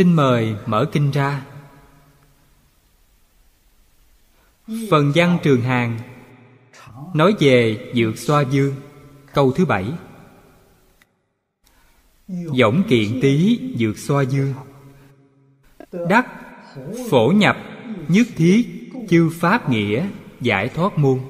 [0.00, 1.42] xin mời mở kinh ra.
[4.90, 5.98] Phần văn trường hàng,
[7.14, 8.74] nói về dược xoa dương,
[9.34, 9.86] câu thứ bảy.
[12.28, 14.54] Dõng kiện tý dược xoa dương.
[16.08, 16.26] Đắc,
[17.10, 17.56] phổ nhập,
[18.08, 20.08] nhất thiết, chư pháp nghĩa,
[20.40, 21.20] giải thoát môn.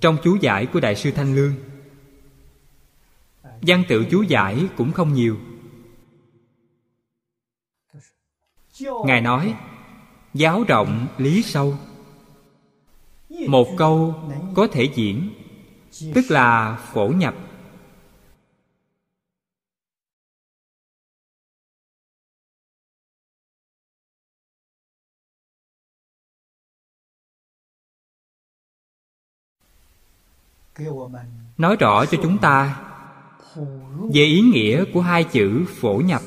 [0.00, 1.54] Trong chú giải của Đại sư Thanh Lương.
[3.62, 5.36] Văn tự chú giải cũng không nhiều.
[9.06, 9.54] Ngài nói,
[10.34, 11.78] Giáo rộng lý sâu.
[13.48, 14.14] Một câu
[14.54, 15.30] có thể diễn,
[16.14, 17.34] Tức là phổ nhập
[31.58, 32.86] Nói rõ cho chúng ta
[34.14, 36.22] Về ý nghĩa của hai chữ phổ nhập.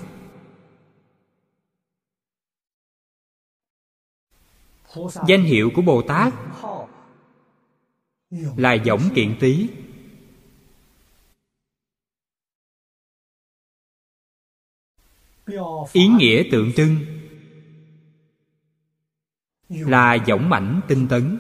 [5.28, 6.34] Danh hiệu của Bồ Tát
[8.58, 9.68] Là Võng Kiện Tý.
[15.94, 16.96] Ý nghĩa tượng trưng
[19.70, 21.40] Là võng mảnh tinh tấn.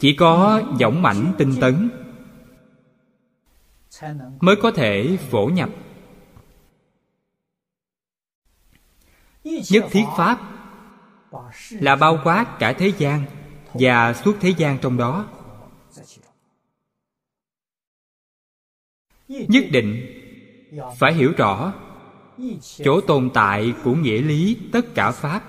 [0.00, 1.90] Chỉ có võng mãnh tinh tấn
[4.40, 5.70] Mới có thể phổ nhập.
[9.44, 10.40] Nhất thiết Pháp
[11.70, 13.24] Là bao quát cả thế gian
[13.74, 15.28] Và suốt thế gian trong đó.
[19.28, 20.06] Nhất định
[20.98, 21.72] Phải hiểu rõ
[22.60, 25.42] Chỗ tồn tại của nghĩa lý tất cả Pháp.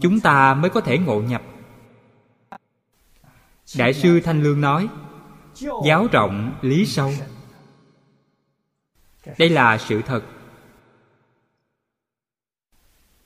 [0.00, 1.42] Chúng ta mới có thể ngộ nhập.
[3.78, 4.88] Đại sư Thanh Lương nói,
[5.86, 7.12] Giáo rộng lý sâu.
[9.38, 10.22] Đây là sự thật.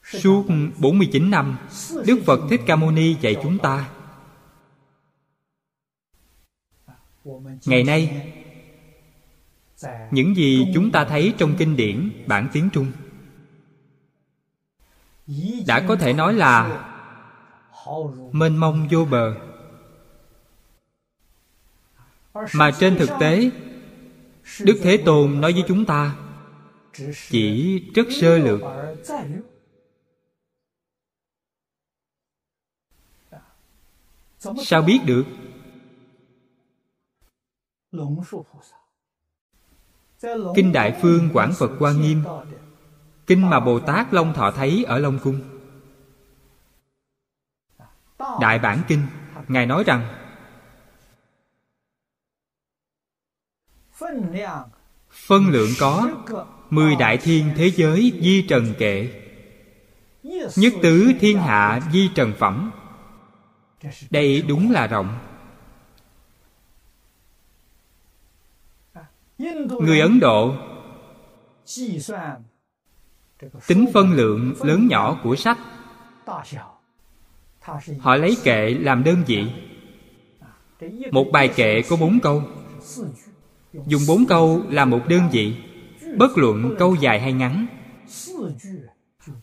[0.02, 0.44] Suốt
[0.78, 1.56] 49 năm,
[2.06, 3.88] Đức Phật Thích Ca Mâu Ni dạy chúng ta.
[7.64, 8.32] Ngày nay,
[10.10, 12.92] Những gì chúng ta thấy trong kinh điển, bản tiếng Trung,
[15.66, 16.82] Đã có thể nói là
[18.32, 19.34] Mênh mông vô bờ.
[22.54, 23.50] Mà trên thực tế,
[24.60, 26.16] Đức Thế Tôn nói với chúng ta,
[27.28, 28.60] Chỉ rất sơ lược
[34.64, 35.24] Sao biết được?
[40.54, 42.24] Kinh Đại Phương Quảng Phật Hoa Nghiêm,
[43.26, 45.40] Kinh mà Bồ Tát Long Thọ thấy ở Long Cung
[48.40, 49.02] Đại Bản Kinh,
[49.48, 50.25] Ngài nói rằng
[55.10, 56.10] Phân lượng có
[56.70, 59.08] Mười đại thiên thế giới di trần kệ.
[60.56, 62.70] Nhất tứ thiên hạ di trần phẩm.
[64.10, 65.18] Đây đúng là rộng.
[69.68, 70.54] Người ấn độ
[73.66, 75.58] tính phân lượng lớn nhỏ của sách.
[78.00, 79.46] Họ lấy kệ làm đơn vị.
[81.12, 82.42] Một bài kệ có bốn câu
[83.86, 85.54] dùng bốn câu là một đơn vị.
[86.16, 87.66] Bất luận câu dài hay ngắn.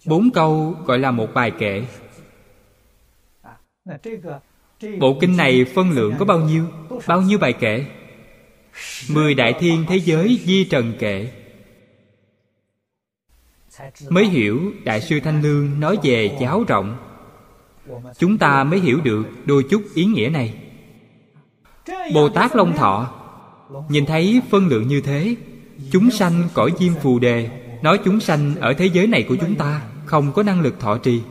[0.06, 1.84] Bốn câu gọi là một bài kệ
[5.00, 6.66] Bộ kinh này phân lượng có bao nhiêu?
[7.08, 7.86] Bao nhiêu bài kệ?
[9.10, 11.32] Mười đại thiên thế giới di trần kệ
[14.10, 16.98] Mới hiểu Đại sư Thanh Lương nói về cháo rộng,
[18.18, 20.54] Chúng ta mới hiểu được đôi chút ý nghĩa này.
[22.14, 23.23] Bồ Tát Long Thọ
[23.90, 25.36] Nhìn thấy phân lượng như thế,
[25.92, 27.50] Chúng sanh cõi diêm phù đề
[27.84, 30.98] Nói chúng sanh ở thế giới này của chúng ta Không có năng lực thọ
[30.98, 31.22] trì.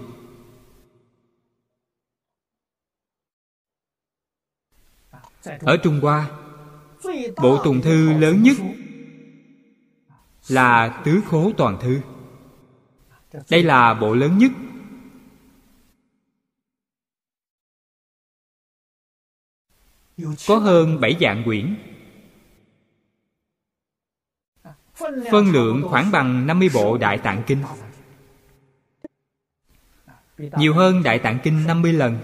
[5.61, 6.31] Ở trung hoa,
[7.43, 8.57] bộ tùng thư lớn nhất
[10.49, 12.01] là tứ khố toàn thư.
[13.51, 14.53] Đây là bộ lớn nhất.
[20.49, 21.77] Có hơn bảy dạng quyển.
[25.31, 27.63] Phân lượng khoảng bằng 50 bộ Đại Tạng Kinh.
[30.39, 32.19] Nhiều hơn Đại Tạng Kinh 50 lần.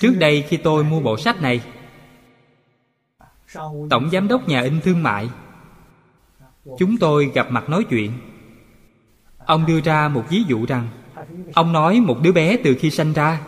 [0.00, 1.60] Trước đây khi tôi mua bộ sách này,
[3.90, 5.28] Tổng Giám đốc nhà in thương mại,
[6.78, 8.12] Chúng tôi gặp mặt nói chuyện.
[9.38, 10.88] Ông đưa ra một ví dụ rằng,
[11.54, 13.40] Ông nói một đứa bé từ khi sanh ra,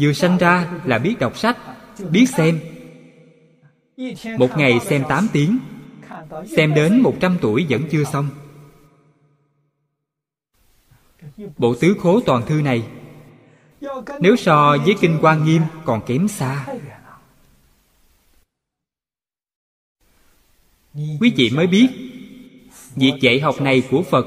[0.00, 1.56] Vừa sanh ra là biết đọc sách,
[2.10, 2.60] Biết xem
[4.38, 5.58] một ngày xem 8 tiếng.
[6.56, 8.28] Xem đến 100 tuổi vẫn chưa xong.
[11.58, 12.88] Bộ tứ khố toàn thư này,
[14.20, 16.66] Nếu so với Kinh quan Nghiêm còn kém xa.
[20.94, 21.88] Quý vị mới biết,
[22.96, 24.26] Việc dạy học này của Phật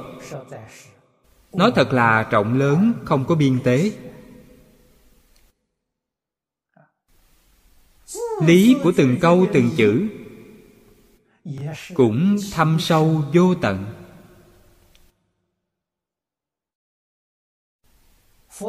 [1.53, 3.91] Nói thật là rộng lớn, Không có biên tế.
[8.41, 10.07] Lý của từng câu, từng chữ,
[11.93, 13.85] Cũng thâm sâu vô tận.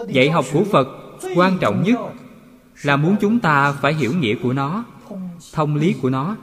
[0.09, 0.89] Dạy học của Phật
[1.37, 1.99] quan trọng nhất
[2.83, 4.85] Là muốn chúng ta phải hiểu nghĩa của nó,
[5.53, 6.37] Thông lý của nó.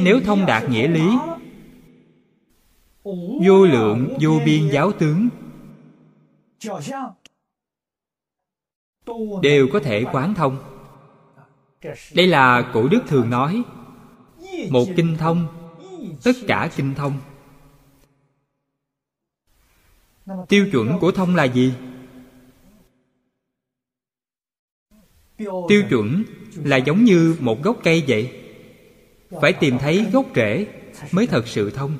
[0.00, 1.06] Nếu thông đạt nghĩa lý,
[3.46, 5.28] Vô lượng vô biên giáo tướng
[9.42, 10.58] Đều có thể quán thông.
[12.14, 13.62] Đây là cổ đức thường nói
[14.70, 15.46] Một kinh thông
[16.24, 17.20] Tất cả kinh thông.
[20.48, 21.74] Tiêu chuẩn của thông là gì?
[25.68, 28.42] Tiêu chuẩn là giống như một gốc cây vậy.
[29.40, 30.66] Phải tìm thấy gốc rễ
[31.12, 31.98] Mới thật sự thông.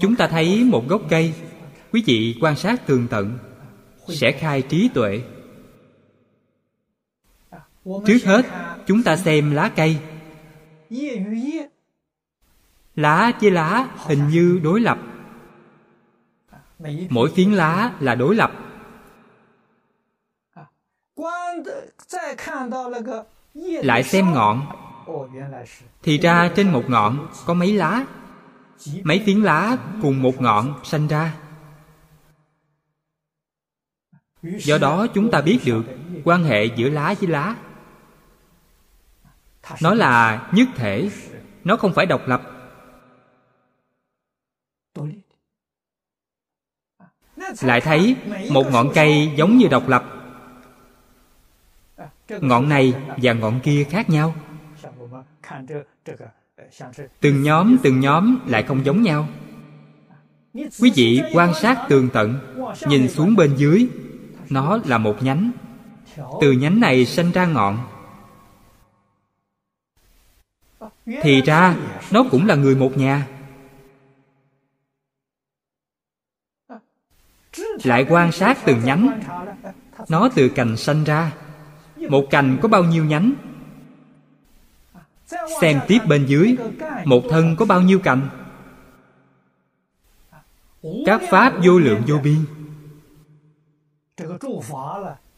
[0.00, 1.34] Chúng ta thấy một gốc cây
[1.96, 3.38] Quý vị quan sát tường tận,
[4.08, 5.22] Sẽ khai trí tuệ.
[7.84, 8.42] Trước hết,
[8.86, 9.98] chúng ta xem lá cây.
[12.96, 14.98] Lá với lá hình như đối lập.
[17.10, 18.52] Mỗi phiến lá là đối lập.
[23.82, 24.66] Lại xem ngọn.
[26.02, 28.06] Thì ra trên một ngọn có mấy lá?
[29.02, 31.45] Mấy phiến lá cùng một ngọn sanh ra.
[34.42, 35.84] Do đó chúng ta biết được
[36.24, 37.56] quan hệ giữa lá với lá.
[39.82, 41.10] Nó là nhất thể,
[41.64, 42.42] Nó không phải độc lập.
[47.62, 48.16] Lại thấy
[48.50, 50.04] một ngọn cây giống như độc lập.
[52.28, 54.34] Ngọn này và ngọn kia khác nhau.
[57.20, 59.28] Từng nhóm từng nhóm lại không giống nhau.
[60.54, 62.38] Quý vị quan sát tường tận,
[62.88, 63.88] Nhìn xuống bên dưới.
[64.50, 65.50] Nó là một nhánh.
[66.40, 67.78] Từ nhánh này sinh ra ngọn.
[71.22, 71.76] Thì ra,
[72.10, 73.26] nó cũng là người một nhà.
[77.84, 79.20] Lại quan sát từng nhánh.
[80.08, 81.32] Nó từ cành sanh ra.
[81.96, 83.32] Một cành có bao nhiêu nhánh?
[85.60, 86.56] Xem tiếp bên dưới.
[87.04, 88.28] Một thân có bao nhiêu cành?
[91.06, 92.44] Các pháp vô lượng vô biên.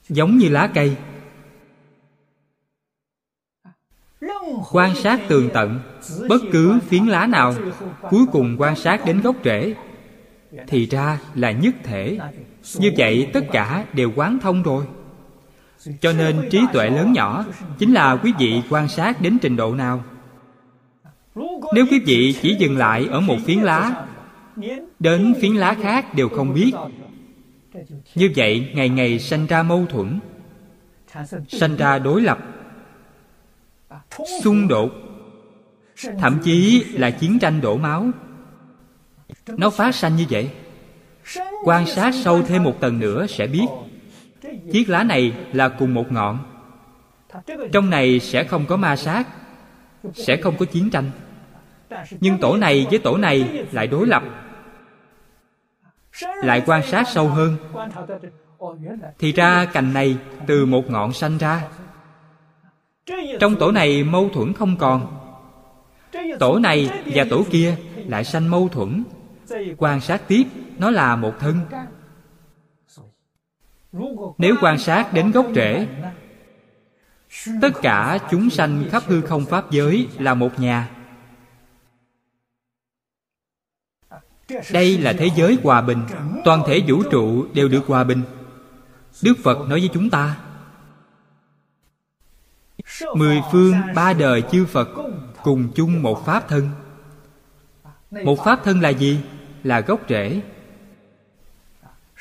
[0.09, 0.97] Giống như lá cây.
[4.73, 5.81] Quan sát tường tận,
[6.29, 7.55] Bất cứ phiến lá nào,
[8.11, 9.75] Cuối cùng quan sát đến gốc rễ.
[10.67, 12.19] Thì ra là nhất thể.
[12.75, 14.85] Như vậy tất cả đều quán thông rồi.
[16.01, 17.45] Cho nên trí tuệ lớn nhỏ
[17.79, 20.05] chính là quý vị quan sát đến trình độ nào.
[21.75, 24.07] Nếu quý vị chỉ dừng lại ở một phiến lá,
[24.99, 26.73] đến phiến lá khác đều không biết
[28.15, 30.21] như vậy, ngày ngày sanh ra mâu thuẫn,
[31.49, 32.39] sanh ra đối lập,
[34.43, 34.91] xung đột,
[36.19, 38.11] thậm chí là chiến tranh đổ máu.
[39.47, 40.51] Nó phát sanh như vậy.
[41.65, 43.67] Quan sát sâu thêm một tầng nữa sẽ biết,
[44.73, 46.39] chiếc lá này là cùng một ngọn.
[47.73, 49.29] Trong này sẽ không có ma sát,
[50.15, 51.11] sẽ không có chiến tranh.
[52.21, 54.23] Nhưng tổ này với tổ này lại đối lập
[56.43, 57.57] lại quan sát sâu hơn.
[59.19, 61.63] Thì ra cành này từ một ngọn sanh ra.
[63.41, 65.15] Trong tổ này mâu thuẫn không còn.
[66.39, 69.05] Tổ này và tổ kia lại sanh mâu thuẫn.
[69.77, 70.45] Quan sát tiếp,
[70.79, 71.61] nó là một thân.
[74.39, 75.87] Nếu quan sát đến gốc rễ,
[77.63, 80.89] tất cả chúng sanh khắp hư không pháp giới là một nhà.
[84.73, 85.99] Đây là thế giới hòa bình.
[86.45, 88.23] Toàn thể vũ trụ đều được hòa bình.
[89.23, 90.37] Đức phật nói với chúng ta,
[93.15, 94.89] mười phương ba đời chư phật
[95.43, 96.69] cùng chung một pháp thân.
[98.11, 99.21] Một pháp thân là gì?
[99.63, 100.41] Là gốc rễ.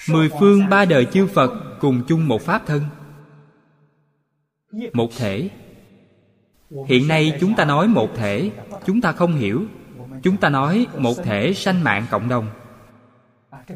[0.09, 2.81] Mười phương ba đời chư phật cùng chung một pháp thân.
[4.93, 5.49] Một thể.
[6.87, 8.51] Hiện nay chúng ta nói một thể,
[8.85, 9.63] chúng ta không hiểu
[10.23, 12.49] chúng ta nói một thể sanh mạng cộng đồng.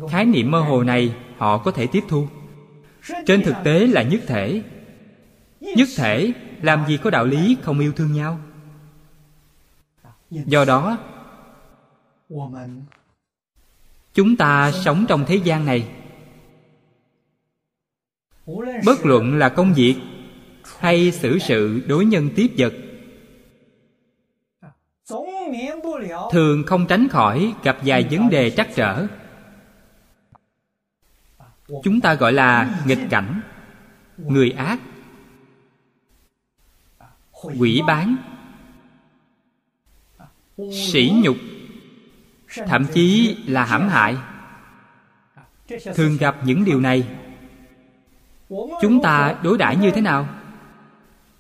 [0.10, 2.28] Khái niệm mơ hồ này họ có thể tiếp thu.
[3.26, 4.64] Trên thực tế là nhất thể.
[5.60, 8.40] Nhất thể làm gì có đạo lý không yêu thương nhau?
[10.30, 10.98] Do đó,
[14.14, 15.88] chúng ta sống trong thế gian này.
[18.86, 19.96] Bất luận là công việc
[20.80, 22.74] hay xử sự đối nhân tiếp vật
[26.32, 29.08] thường không tránh khỏi, gặp vài vấn đề trắc trở.
[31.84, 33.42] Chúng ta gọi là nghịch cảnh,
[34.18, 34.80] người ác.
[37.60, 38.16] Quỷ bán.
[40.72, 41.36] Sỉ nhục.
[42.68, 44.16] Thậm chí là hãm hại.
[45.96, 47.08] Thường gặp những điều này.
[48.82, 50.28] Chúng ta đối đãi như thế nào?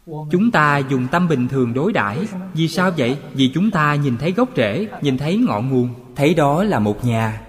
[0.06, 2.18] Chúng ta dùng tâm bình thường đối đãi.
[2.54, 3.18] Vì sao vậy?
[3.34, 5.90] Vì chúng ta nhìn thấy gốc rễ, nhìn thấy ngọn nguồn.
[6.16, 7.42] Thấy đó là một nhà.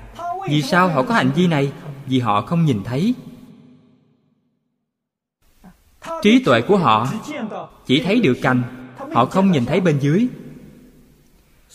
[0.48, 1.72] Vì sao họ có hành vi này?
[2.06, 3.14] Vì họ không nhìn thấy.
[6.22, 7.08] Trí tuệ của họ
[7.86, 8.62] chỉ thấy được cành.
[9.12, 10.28] Họ không nhìn thấy bên dưới.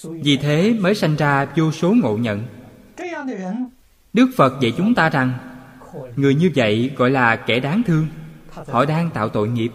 [0.04, 2.44] Vì thế mới sanh ra vô số ngộ nhận.
[4.14, 5.34] Đức phật dạy chúng ta rằng,
[6.16, 8.08] người như vậy gọi là kẻ đáng thương.
[8.68, 9.72] Họ đang tạo tội nghiệp.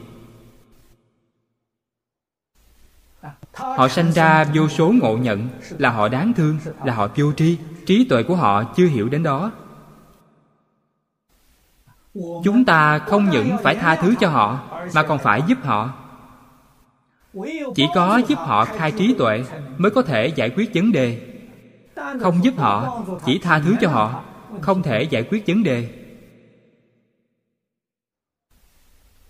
[3.52, 5.48] Họ sanh ra vô số ngộ nhận,
[5.78, 9.22] là họ đáng thương, là họ vô tri, trí tuệ của họ chưa hiểu đến
[9.22, 9.50] đó.
[12.44, 14.60] Chúng ta không những phải tha thứ cho họ,
[14.94, 15.92] mà còn phải giúp họ.
[17.74, 19.44] Chỉ có giúp họ khai trí tuệ
[19.78, 21.20] mới có thể giải quyết vấn đề.
[22.20, 24.22] Không giúp họ, chỉ tha thứ cho họ,
[24.60, 25.88] không thể giải quyết vấn đề.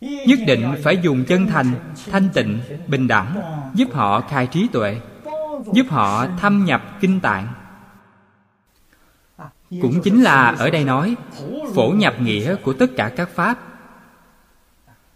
[0.03, 1.75] Nhất định phải dùng chân thành,
[2.11, 3.43] thanh tịnh, bình đẳng,
[3.75, 5.01] giúp họ khai trí tuệ,
[5.75, 7.53] giúp họ thâm nhập kinh tạng.
[9.71, 11.17] Cũng chính là ở đây nói,
[11.75, 13.59] phổ nhập nghĩa của tất cả các pháp.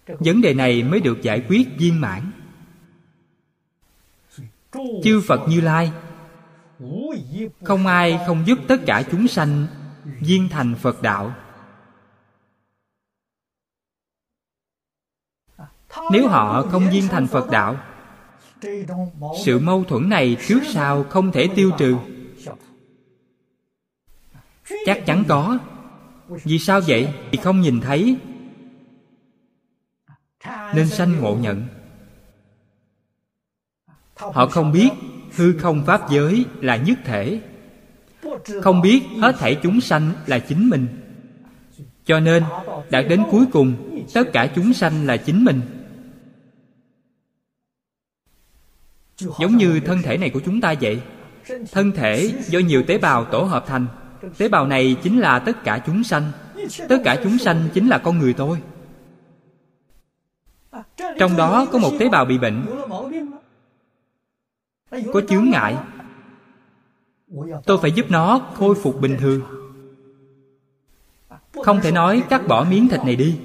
[0.06, 2.22] Vấn đề này mới được giải quyết viên mãn.
[5.04, 5.92] Chư phật như lai,
[7.64, 9.66] không ai không giúp tất cả chúng sanh
[10.20, 11.34] viên thành phật đạo.
[16.12, 17.76] Nếu họ không viên thành phật đạo,
[19.44, 21.96] sự mâu thuẫn này trước sau không thể tiêu trừ.
[24.86, 25.58] Chắc chắn có.
[26.28, 27.08] Vì sao vậy?
[27.30, 28.16] Vì không nhìn thấy.
[30.74, 31.66] Nên sanh ngộ nhận.
[34.16, 34.88] Họ không biết
[35.36, 37.40] hư không pháp giới là nhất thể.
[38.62, 40.86] Không biết hết thảy chúng sanh là chính mình.
[42.04, 42.44] Cho nên
[42.90, 45.60] đạt đến cuối cùng, tất cả chúng sanh là chính mình.
[49.18, 51.00] Giống như thân thể này của chúng ta vậy.
[51.72, 53.86] Thân thể do nhiều tế bào tổ hợp thành.
[54.38, 56.32] Tế bào này chính là tất cả chúng sanh.
[56.88, 58.58] Tất cả chúng sanh chính là con người tôi
[61.18, 62.66] trong đó có một tế bào bị bệnh.
[65.12, 65.76] Có chướng ngại.
[67.66, 69.42] Tôi phải giúp nó khôi phục bình thường.
[71.64, 73.38] Không thể nói cắt bỏ miếng thịt này đi.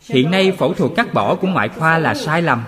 [0.00, 2.62] Hiện nay phẫu thuật cắt bỏ của ngoại khoa là sai lầm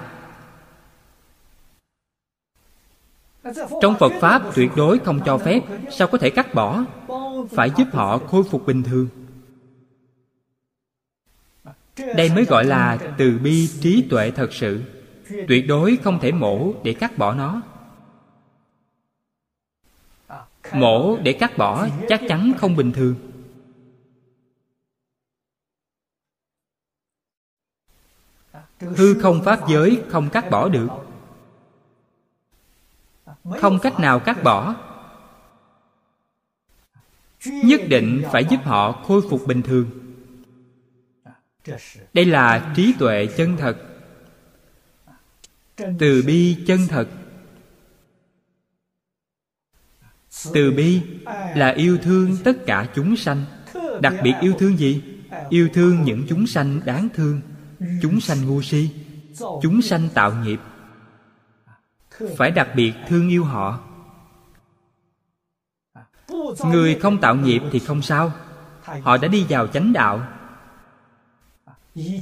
[3.82, 5.60] trong phật pháp tuyệt đối không cho phép,
[5.90, 6.84] sao có thể cắt bỏ?
[7.50, 9.08] Phải giúp họ khôi phục bình thường.
[12.16, 14.82] Đây mới gọi là từ bi trí tuệ thật sự.
[15.48, 17.62] Tuyệt đối không thể mổ để cắt bỏ nó.
[20.72, 23.14] Mổ để cắt bỏ chắc chắn không bình thường.
[28.80, 30.88] Hư không pháp giới không cắt bỏ được
[33.60, 34.74] không cách nào cắt bỏ.
[37.44, 39.90] Nhất định phải giúp họ khôi phục bình thường.
[42.14, 43.76] Đây là trí tuệ chân thật.
[45.98, 47.08] Từ bi chân thật.
[50.52, 51.00] Từ bi
[51.54, 53.44] là yêu thương tất cả chúng sanh.
[54.00, 55.02] Đặc biệt yêu thương gì?
[55.48, 57.40] Yêu thương những chúng sanh đáng thương.
[58.02, 58.90] Chúng sanh ngu si.
[59.38, 60.60] Chúng sanh tạo nghiệp
[62.36, 63.78] phải đặc biệt thương yêu họ.
[66.64, 68.32] Người không tạo nghiệp thì không sao.
[69.02, 70.20] Họ đã đi vào chánh đạo.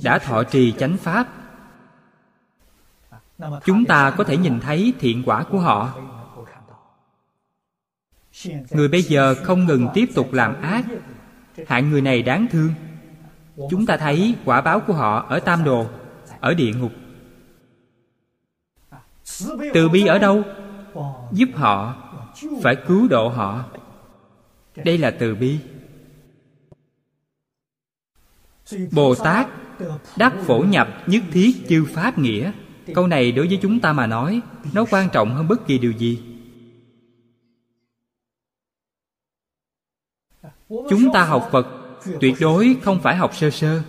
[0.02, 1.28] Đã thọ trì chánh pháp.
[3.64, 5.94] Chúng ta có thể nhìn thấy thiện quả của họ.
[8.70, 10.84] Người bây giờ không ngừng tiếp tục làm ác.
[11.66, 12.74] Hạng người này đáng thương.
[13.70, 15.86] Chúng ta thấy quả báo của họ ở tam đồ,
[16.40, 16.92] ở địa ngục
[19.74, 20.42] từ bi ở đâu?
[21.32, 21.96] Giúp họ
[22.62, 23.64] phải cứu độ họ.
[24.76, 25.58] Đây là từ bi.
[28.92, 29.48] Bồ tát
[30.16, 32.52] đắc phổ nhập nhất thiết chư pháp nghĩa.
[32.94, 34.40] Câu này đối với chúng ta mà nói,
[34.72, 36.22] nó quan trọng hơn bất kỳ điều gì.
[40.68, 41.66] Chúng ta học phật
[42.20, 43.82] tuyệt đối không phải học sơ sơ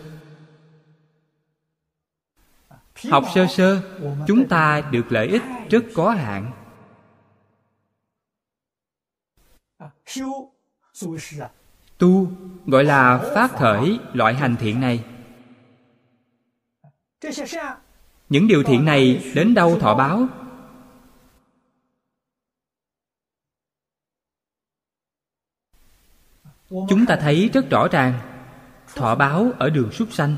[3.09, 3.81] học sơ sơ,
[4.27, 6.51] chúng ta được lợi ích rất có hạn.
[11.97, 12.27] Tu,
[12.65, 15.05] gọi là phát khởi loại hành thiện này.
[18.29, 20.27] Những điều thiện này đến đâu thọ báo?
[26.69, 28.19] Chúng ta thấy rất rõ ràng,
[28.95, 30.35] thọ báo ở đường súc sanh,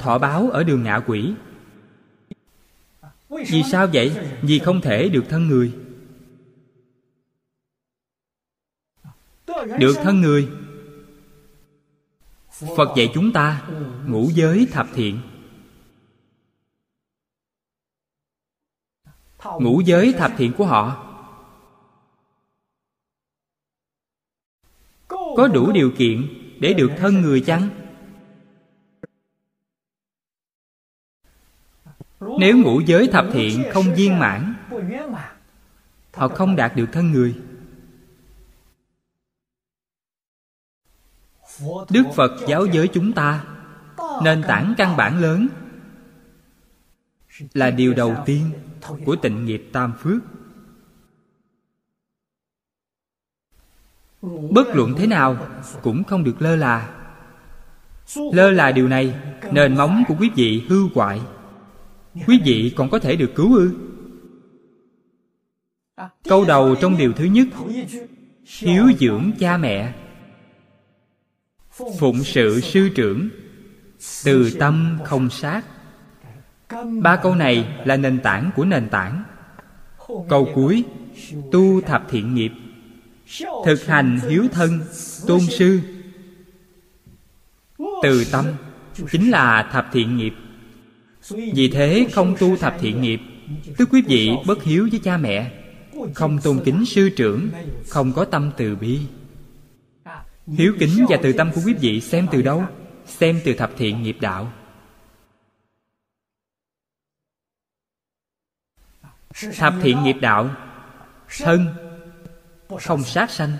[0.00, 1.34] thọ báo ở đường ngạ quỷ
[3.28, 4.36] vì sao vậy?
[4.42, 5.72] Vì không thể được thân người.
[9.78, 10.48] Được thân người.
[12.76, 13.68] Phật dạy chúng ta
[14.06, 15.20] ngũ giới thập thiện.
[19.44, 21.04] Ngũ giới thập thiện của họ.
[25.08, 26.28] Có đủ điều kiện
[26.60, 27.87] để được thân người chăng?
[32.38, 34.54] Nếu ngũ giới thập thiện không viên mãn,
[36.14, 37.34] họ không đạt được thân người.
[41.90, 43.44] Đức phật giáo giới chúng ta
[44.22, 45.48] nền tảng căn bản lớn
[47.54, 48.50] là điều đầu tiên
[49.04, 50.22] của tịnh nghiệp tam phước.
[54.50, 55.36] Bất luận thế nào
[55.82, 56.94] cũng không được lơ là.
[58.32, 59.14] Lơ là điều này,
[59.52, 61.20] nền móng của quý vị hư hoại
[62.26, 63.70] quý vị còn có thể được cứu ư?
[66.24, 67.48] Câu đầu trong điều thứ nhất.
[68.58, 69.94] Hiếu dưỡng cha mẹ.
[71.98, 73.28] Phụng sự sư trưởng.
[74.24, 75.64] Từ tâm không sát.
[77.02, 79.24] Ba câu này là nền tảng của nền tảng.
[80.28, 80.84] Câu cuối.
[81.52, 82.52] Tu thập thiện nghiệp.
[83.64, 84.80] Thực hành hiếu thân,
[85.26, 85.80] tôn sư.
[88.02, 88.46] Từ tâm.
[89.10, 90.34] Chính là thập thiện nghiệp
[91.30, 93.20] vì thế không tu thập thiện nghiệp,
[93.76, 95.52] tức quý vị bất hiếu với cha mẹ,
[96.14, 97.50] không tôn kính sư trưởng,
[97.88, 99.00] không có tâm từ bi.
[100.46, 102.64] Hiếu kính và từ tâm của quý vị xem từ đâu?
[103.06, 104.52] Xem từ thập thiện nghiệp đạo.
[109.56, 110.50] Thập thiện nghiệp đạo,
[111.38, 111.66] thân,
[112.80, 113.52] không sát sanh,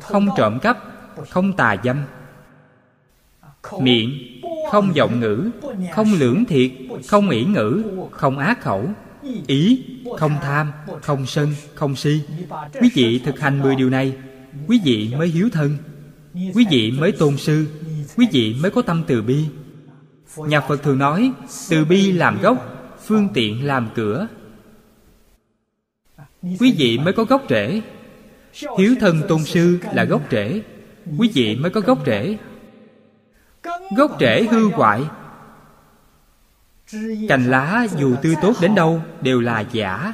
[0.00, 0.78] không trộm cắp,
[1.28, 2.04] không tà dâm.
[3.80, 4.37] Miệng
[4.70, 5.50] không giọng ngữ,
[5.94, 6.70] không lưỡng thiệt,
[7.06, 8.90] không ỷ ngữ, không ác khẩu.
[9.46, 9.84] Ý,
[10.18, 12.20] không tham, không sân, không si.
[12.80, 14.12] Quý vị thực hành mười điều này,
[14.66, 15.76] quý vị mới hiếu thân.
[16.34, 17.66] Quý vị mới tôn sư,
[18.16, 19.44] quý vị mới có tâm từ bi.
[20.36, 21.32] Nhà phật thường nói,
[21.70, 22.56] từ bi làm gốc,
[23.06, 24.28] phương tiện làm cửa.
[26.42, 27.80] Quý vị mới có gốc rễ.
[28.78, 30.60] Hiếu thân tôn sư là gốc rễ.
[31.18, 32.38] Quý vị mới có gốc rễ
[33.96, 35.02] gốc rễ hư hoại.
[37.28, 40.12] Cành lá dù tươi tốt đến đâu đều là giả.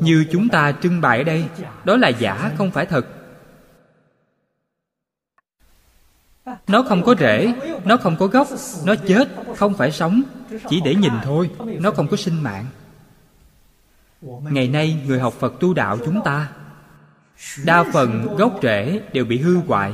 [0.00, 1.44] Như chúng ta trưng bày ở đây,
[1.84, 3.06] đó là giả không phải thật.
[6.66, 7.52] Nó không có rễ,
[7.84, 8.48] nó không có gốc,
[8.84, 10.22] nó chết, không phải sống.
[10.68, 12.66] Chỉ để nhìn thôi, nó không có sinh mạng.
[14.22, 16.48] Ngày nay, người học phật tu đạo chúng ta,
[17.64, 19.92] đa phần gốc rễ đều bị hư hoại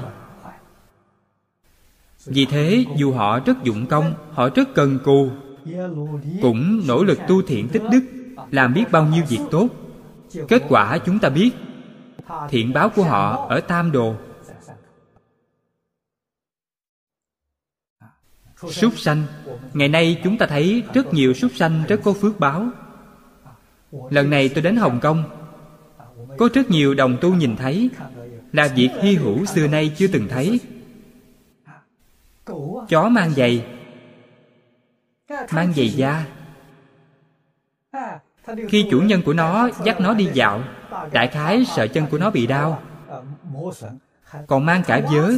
[2.26, 5.30] vì thế, dù họ rất dụng công, họ rất cần cù,
[6.42, 8.00] cũng nỗ lực tu thiện tích đức,
[8.50, 9.68] làm biết bao nhiêu việc tốt.
[10.48, 11.50] Kết quả chúng ta biết,
[12.48, 14.14] thiện báo của họ ở tam đồ.
[18.70, 19.22] Súc sanh.
[19.74, 22.68] Ngày nay chúng ta thấy rất nhiều súc sanh rất có phước báo.
[24.10, 25.24] Lần này tôi đến hồng kông.
[26.38, 27.90] Có rất nhiều đồng tu nhìn thấy,
[28.52, 30.60] là việc hy hữu xưa nay chưa từng thấy
[32.88, 33.66] chó mang giày.
[35.50, 36.26] Mang giày da.
[38.68, 40.60] Khi chủ nhân của nó dắt nó đi dạo
[41.12, 42.82] đại khái sợ chân của nó bị đau.
[44.46, 45.32] còn mang cả vớ.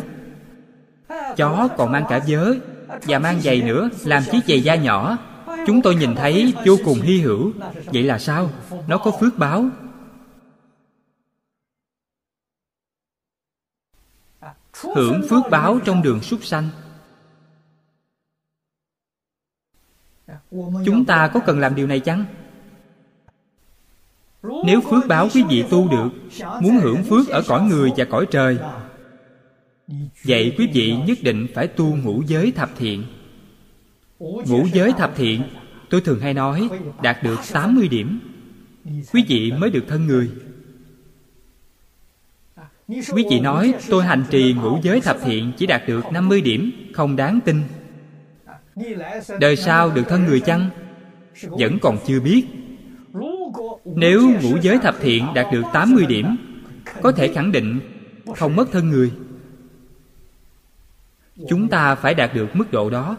[1.37, 2.55] chó còn mang cả vớ
[3.03, 5.19] và mang giày nữa làm chiếc giày da nhỏ.
[5.67, 7.53] Chúng tôi nhìn thấy vô cùng hy hữu.
[7.85, 8.51] Vậy là sao?
[8.89, 9.65] nó có phước báo.
[14.95, 16.69] Hưởng phước báo trong đường súc sanh
[20.85, 22.25] chúng ta có cần làm điều này chăng?
[24.65, 26.09] Nếu phước báo quý vị tu được,
[26.61, 28.59] muốn hưởng phước ở cõi người và cõi trời,
[30.25, 33.05] vậy quý vị nhất định phải tu ngũ giới thập thiện.
[34.19, 35.43] Ngũ giới thập thiện,
[35.91, 36.69] tôi thường hay nói,
[37.03, 38.21] đạt được 80 điểm.
[39.13, 40.31] Quý vị mới được thân người.
[42.89, 46.73] Quý vị nói, tôi hành trì ngũ giới thập thiện chỉ đạt được 50 điểm,
[46.93, 47.63] không đáng tin
[49.41, 50.71] đời sau được thân người chăng?
[51.43, 52.47] Vẫn còn chưa biết.
[53.85, 56.37] Nếu ngũ giới thập thiện đạt được 80 điểm,
[57.03, 57.81] có thể khẳng định
[58.37, 59.13] không mất thân người.
[61.49, 63.17] Chúng ta phải đạt được mức độ đó.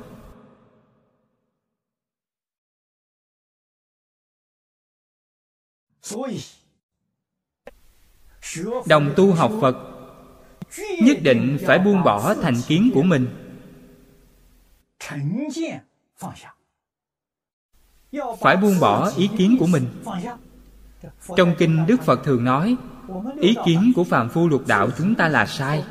[8.87, 9.75] Đồng tu học phật,
[11.01, 13.46] nhất định phải buông bỏ thành kiến của mình
[18.41, 22.77] phải buông bỏ ý kiến của mình。trong kinh đức phật thường nói
[23.39, 25.83] ý kiến của phàm phu lục đạo chúng ta là sai.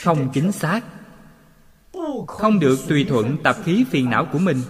[0.00, 0.80] Không chính xác.
[2.26, 4.62] Không được tùy thuận tập khí phiền não của mình.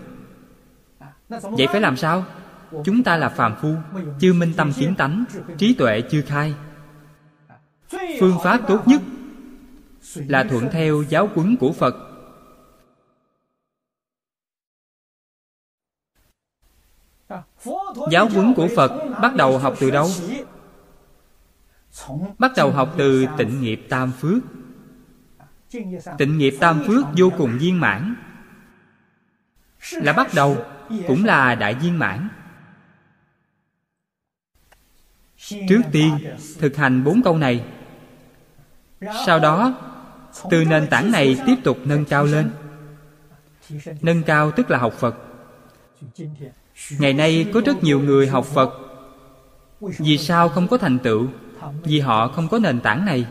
[1.29, 2.25] Vậy phải làm sao?
[2.85, 3.75] Chúng ta là phàm phu
[4.21, 5.25] chưa minh tâm kiến tánh
[5.59, 6.55] trí tuệ chưa khai.
[8.21, 9.03] Phương pháp tốt nhất
[10.15, 12.10] là thuận theo giáo huấn của phật
[18.11, 18.93] giáo huấn của phật
[19.23, 20.09] bắt đầu học từ đâu?
[22.39, 24.43] Bắt đầu học từ tịnh nghiệp tam phước.
[26.19, 28.15] Tịnh nghiệp tam phước vô cùng viên mãn.
[29.93, 30.57] Là bắt đầu,
[31.07, 32.29] cũng là đại viên mãn.
[35.69, 36.19] Trước tiên,
[36.59, 37.65] thực hành bốn câu này.
[39.27, 39.75] Sau đó,
[40.51, 42.51] từ nền tảng này tiếp tục nâng cao lên.
[44.03, 45.17] Nâng cao tức là học phật
[46.89, 48.71] ngày nay có rất nhiều người học phật.
[49.81, 51.29] Vì sao không có thành tựu?
[51.83, 53.27] Vì họ không có nền tảng này.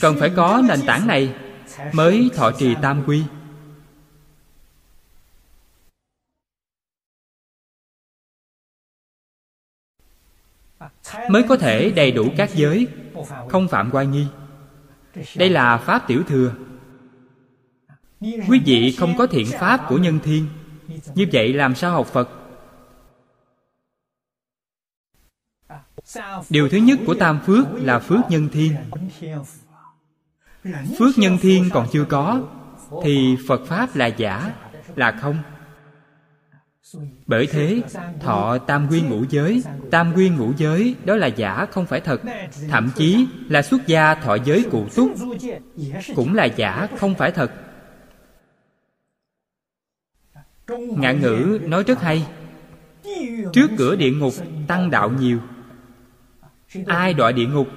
[0.00, 1.34] Cần phải có nền tảng này
[1.92, 3.24] mới thọ trì tam quy.
[11.28, 12.86] Mới có thể đầy đủ các giới,
[13.48, 14.26] không phạm quan nghi.
[15.36, 16.52] Đây là pháp tiểu thừa
[18.20, 20.46] quý vị không có thiện pháp của nhân thiên.
[21.14, 22.28] Như vậy làm sao học phật?
[26.50, 28.72] Điều thứ nhất của tam phước là phước nhân thiên.
[30.98, 32.42] Phước nhân thiên còn chưa có,
[33.04, 34.52] thì phật pháp là giả,
[34.96, 35.38] là không?
[37.26, 37.82] Bởi thế,
[38.20, 39.62] thọ tam quy ngũ giới.
[39.90, 42.20] Tam quy ngũ giới, đó là giả, không phải thật.
[42.70, 45.14] Thậm chí là xuất gia thọ giới cụ túc,
[46.16, 47.52] cũng là giả, không phải thật
[50.76, 52.26] ngạn ngữ nói rất hay.
[53.52, 54.32] Trước cửa địa ngục
[54.66, 55.40] tăng đạo nhiều.
[56.86, 57.68] Ai đọa địa ngục,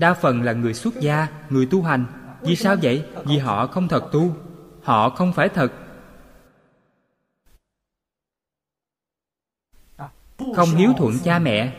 [0.00, 2.06] đa phần là người xuất gia, người tu hành.
[2.42, 3.04] Vì sao vậy?
[3.24, 4.36] Vì họ không thật tu.
[4.82, 5.72] Họ không phải thật.
[10.56, 11.72] Không hiếu thuận cha mẹ.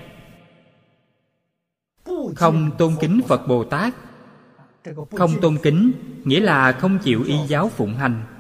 [2.36, 3.94] Không tôn kính phật bồ tát.
[5.12, 5.92] Không tôn kính
[6.24, 8.35] nghĩa là không chịu y giáo phụng hành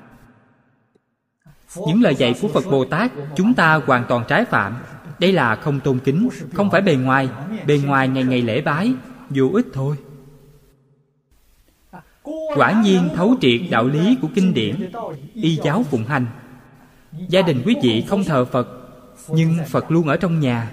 [1.87, 4.75] những lời dạy của phật bồ tát chúng ta hoàn toàn trái phạm.
[5.19, 7.29] Đây là không tôn kính, không phải bề ngoài.
[7.67, 8.93] Bề ngoài ngày ngày lễ bái,
[9.31, 9.95] dù ít thôi.
[12.55, 14.91] Quả nhiên thấu triệt đạo lý của kinh điển,
[15.33, 16.25] y giáo phụng hành.
[17.29, 18.67] Gia đình quý vị không thờ phật,
[19.29, 20.71] nhưng phật luôn ở trong nhà.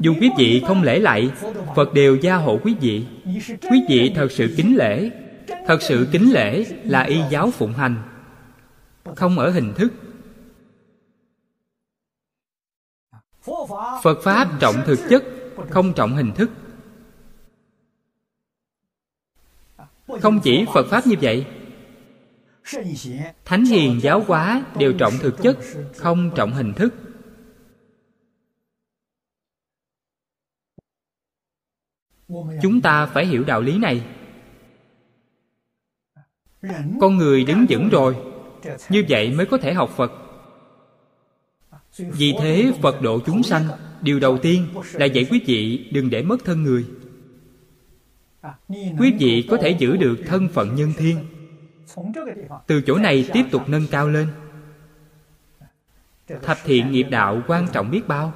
[0.00, 1.30] Dù quý vị không lễ lại,
[1.76, 3.04] phật đều gia hộ quý vị.
[3.70, 5.10] Quý vị thật sự kính lễ
[5.66, 8.02] thật sự kính lễ là y giáo phụng hành.
[9.16, 9.92] Không ở hình thức.
[14.02, 15.24] Phật pháp trọng thực chất,
[15.70, 16.50] không trọng hình thức.
[20.22, 21.46] Không chỉ phật pháp như vậy.
[23.44, 25.58] Thánh hiền giáo hóa đều trọng thực chất,
[25.96, 26.94] không trọng hình thức.
[32.62, 34.17] Chúng ta phải hiểu đạo lý này
[37.00, 38.16] con người đứng vững rồi.
[38.88, 40.12] Như vậy mới có thể học phật.
[41.98, 43.64] Vì thế phật độ chúng sanh,
[44.02, 46.86] điều đầu tiên là dạy quý vị đừng để mất thân người.
[48.98, 51.18] Quý vị có thể giữ được thân phận nhân thiên.
[52.66, 54.28] Từ chỗ này tiếp tục nâng cao lên.
[56.42, 58.32] Thập thiện nghiệp đạo quan trọng biết bao.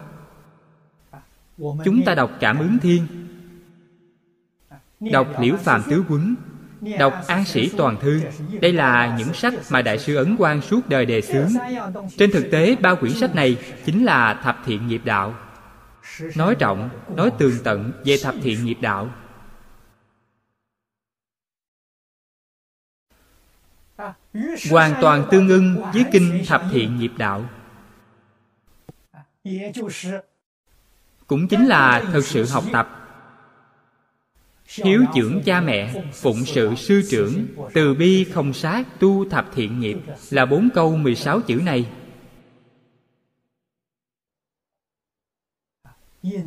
[1.58, 3.06] Chúng ta đọc cảm ứng thiên.
[5.00, 6.34] Đọc liễu phàm tứ quấn
[6.98, 8.20] đọc an sĩ toàn thư
[8.60, 11.48] đây là những sách mà đại sư ấn quang suốt đời đề xướng.
[12.18, 15.34] Trên thực tế ba quyển sách này chính là thập thiện nghiệp đạo.
[16.36, 19.10] Nói trọng nói tường tận về thập thiện nghiệp đạo.
[24.70, 27.44] Hoàn toàn tương ưng với kinh thập thiện nghiệp đạo.
[31.26, 33.01] Cũng chính là thực sự học tập
[34.74, 39.80] hiếu dưỡng cha mẹ, phụng sự sư trưởng, từ bi không sát tu thập thiện
[39.80, 39.96] nghiệp
[40.30, 41.86] là bốn câu mười sáu chữ này.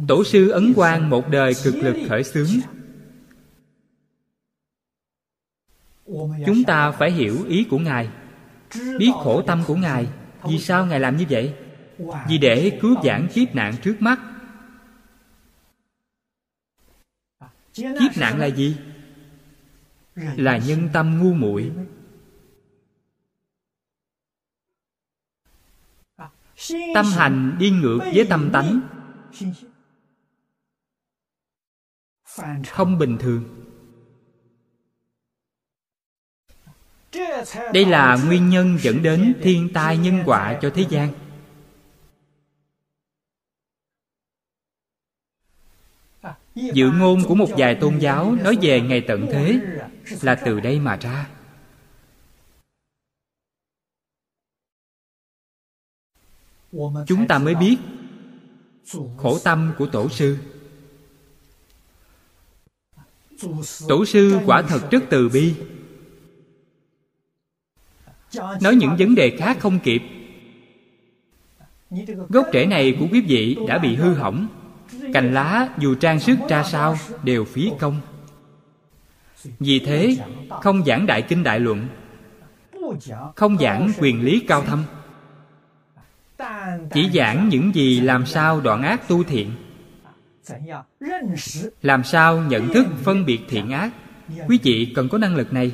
[0.08, 2.50] Tổ sư ấn quang một đời cực lực khởi xướng.
[6.46, 8.10] Chúng ta phải hiểu ý của ngài,
[9.00, 10.08] biết khổ tâm của ngài,
[10.44, 11.54] vì sao ngài làm như vậy?
[12.30, 14.20] Vì để cứu giảng kiếp nạn trước mắt
[17.76, 18.78] kiếp nạn là gì?
[20.16, 21.72] Là nhân tâm ngu muội.
[26.94, 28.82] Tâm hành đi ngược với tâm tánh.
[32.70, 33.44] Không bình thường.
[37.74, 41.14] Đây là nguyên nhân dẫn đến thiên tai nhân quả cho thế gian.
[46.56, 49.60] Dự ngôn của một vài tôn giáo nói về ngày tận thế
[50.22, 51.30] là từ đây mà ra.
[57.08, 57.78] Chúng ta mới biết
[59.18, 60.38] khổ tâm của tổ sư.
[63.88, 65.54] Tổ sư quả thật rất từ bi.
[68.62, 70.02] Nói những vấn đề khác không kịp.
[72.30, 74.48] Gốc rễ này của quý vị đã bị hư hỏng
[75.14, 78.02] cành lá dù trang sức ra sao đều phí công.
[79.60, 80.18] Vì thế,
[80.50, 81.88] không giảng đại kinh đại luận,
[83.36, 84.84] không giảng quyền lý cao thâm,
[86.94, 89.52] chỉ giảng những gì làm sao đoạn ác tu thiện,
[91.82, 93.92] làm sao nhận thức phân biệt thiện ác.
[94.48, 95.72] Quý vị cần có năng lực này.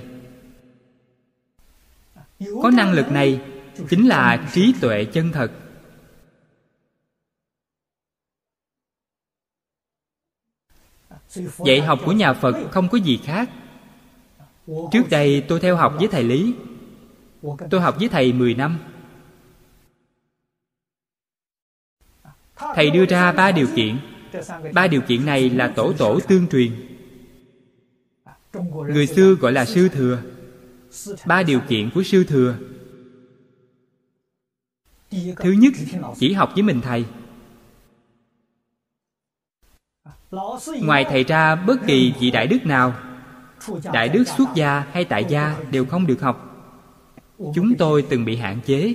[2.63, 3.41] Có năng lực này
[3.89, 5.51] chính là trí tuệ chân thật.
[11.65, 13.49] Dạy học của nhà phật không có gì khác.
[14.91, 16.53] Trước đây tôi theo học với thầy lý.
[17.69, 18.79] Tôi học với thầy 10 năm.
[22.75, 23.97] Thầy đưa ra ba điều kiện.
[24.73, 26.71] Ba điều kiện này là tổ tổ tương truyền.
[28.73, 30.21] Người xưa gọi là sư thừa.
[31.25, 32.55] Ba điều kiện của sư thừa.
[35.11, 35.73] Thứ nhất,
[36.19, 37.05] chỉ học với mình thầy.
[40.81, 42.93] Ngoài thầy ra, bất kỳ vị đại đức nào,
[43.93, 46.47] đại đức xuất gia hay tại gia đều không được học.
[47.37, 48.93] Chúng tôi từng bị hạn chế.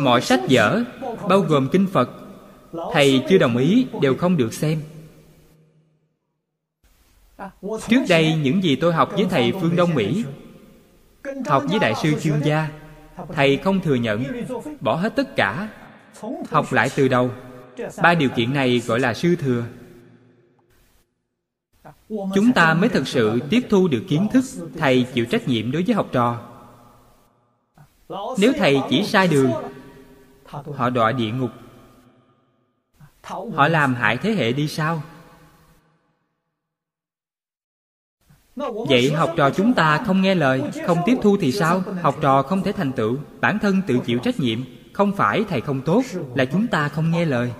[0.00, 0.84] Mọi sách vở,
[1.28, 2.10] bao gồm kinh phật,
[2.92, 4.82] thầy chưa đồng ý đều không được xem.
[7.88, 10.24] Trước đây, những gì tôi học với thầy phương đông mỹ,
[11.46, 12.68] học với đại sư chuyên gia,
[13.34, 14.24] thầy không thừa nhận,
[14.80, 15.68] bỏ hết tất cả
[16.50, 17.30] học lại từ đầu.
[18.02, 19.64] Ba điều kiện này gọi là sư thừa.
[22.08, 24.44] Chúng ta mới thực sự tiếp thu được kiến thức,
[24.78, 26.42] thầy chịu trách nhiệm đối với học trò.
[28.38, 29.52] Nếu thầy chỉ sai đường,
[30.76, 31.50] họ đọa địa ngục.
[33.54, 35.02] Họ làm hại thế hệ đi sao
[38.88, 41.82] vậy học trò chúng ta không nghe lời, không tiếp thu thì sao?
[42.02, 44.60] Học trò không thể thành tựu, bản thân tự chịu trách nhiệm
[44.92, 46.02] không phải thầy không tốt,
[46.34, 47.52] là chúng ta không nghe lời.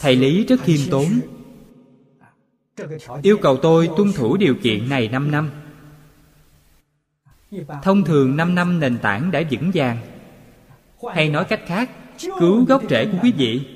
[0.00, 1.06] Thầy lý rất khiêm tốn.
[3.22, 5.50] Yêu cầu tôi tuân thủ điều kiện này 5 năm.
[7.82, 9.98] Thông thường 5 năm nền tảng đã vững vàng.
[11.14, 11.90] Hay nói cách khác,
[12.40, 13.66] cứu gốc rễ của quý vị.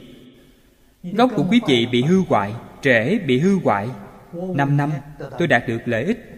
[1.02, 3.88] Gốc của quý vị bị hư hoại trễ bị hư hoại.
[4.32, 4.90] 5 năm,
[5.38, 6.33] tôi đạt được lợi ích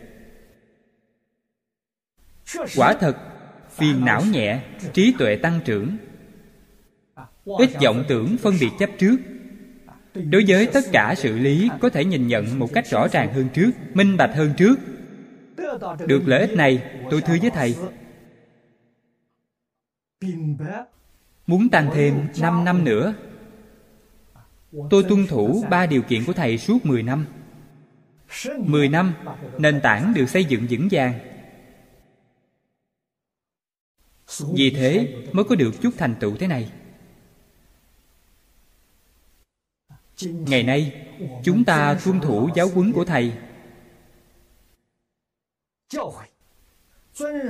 [2.77, 3.17] quả thật,
[3.71, 4.61] phiền não nhẹ,
[4.93, 5.97] trí tuệ tăng trưởng.
[7.45, 9.17] Ít vọng tưởng phân biệt chấp trước.
[10.15, 13.49] Đối với tất cả sự lý, có thể nhìn nhận một cách rõ ràng hơn
[13.55, 14.77] trước, minh bạch hơn trước.
[16.07, 17.77] Được lợi ích này, tôi thưa với thầy.
[21.47, 23.15] Muốn tăng thêm 5 năm nữa,
[24.91, 27.27] tôi tuân thủ ba điều kiện của thầy suốt 10 năm.
[28.59, 29.15] 10 năm,
[29.59, 31.36] nền tảng được xây dựng vững vàng
[34.53, 36.73] vì thế mới có được chút thành tựu thế này.
[40.23, 41.07] Ngày nay,
[41.45, 43.33] chúng ta tuân thủ giáo huấn của thầy.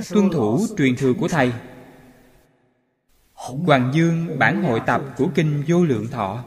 [0.09, 1.53] Tuân thủ truyền thừa của thầy.
[3.33, 6.43] Hoàng dương bản hội tập của kinh vô lượng thọ.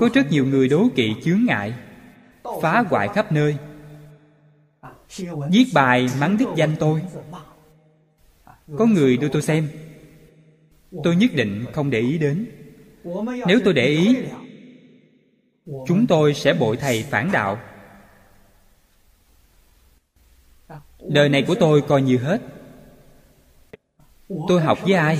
[0.00, 1.74] Có rất nhiều người đố kỵ chướng ngại,
[2.62, 3.56] phá hoại khắp nơi.
[5.50, 7.02] Viết bài mắng đích danh tôi
[8.78, 9.68] có người đưa tôi xem.
[11.04, 12.46] Tôi nhất định không để ý đến.
[13.46, 14.16] Nếu tôi để ý
[15.86, 17.58] chúng tôi sẽ bội thầy phản đạo.
[21.08, 22.42] Đời này của tôi coi như hết.
[24.48, 25.18] Tôi học với ai?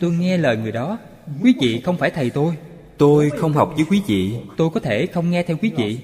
[0.00, 0.98] Tôi nghe lời người đó.
[1.42, 2.54] Quý vị không phải thầy tôi.
[2.98, 4.36] Tôi không học với quý vị.
[4.56, 5.98] Tôi có thể không nghe theo quý vị.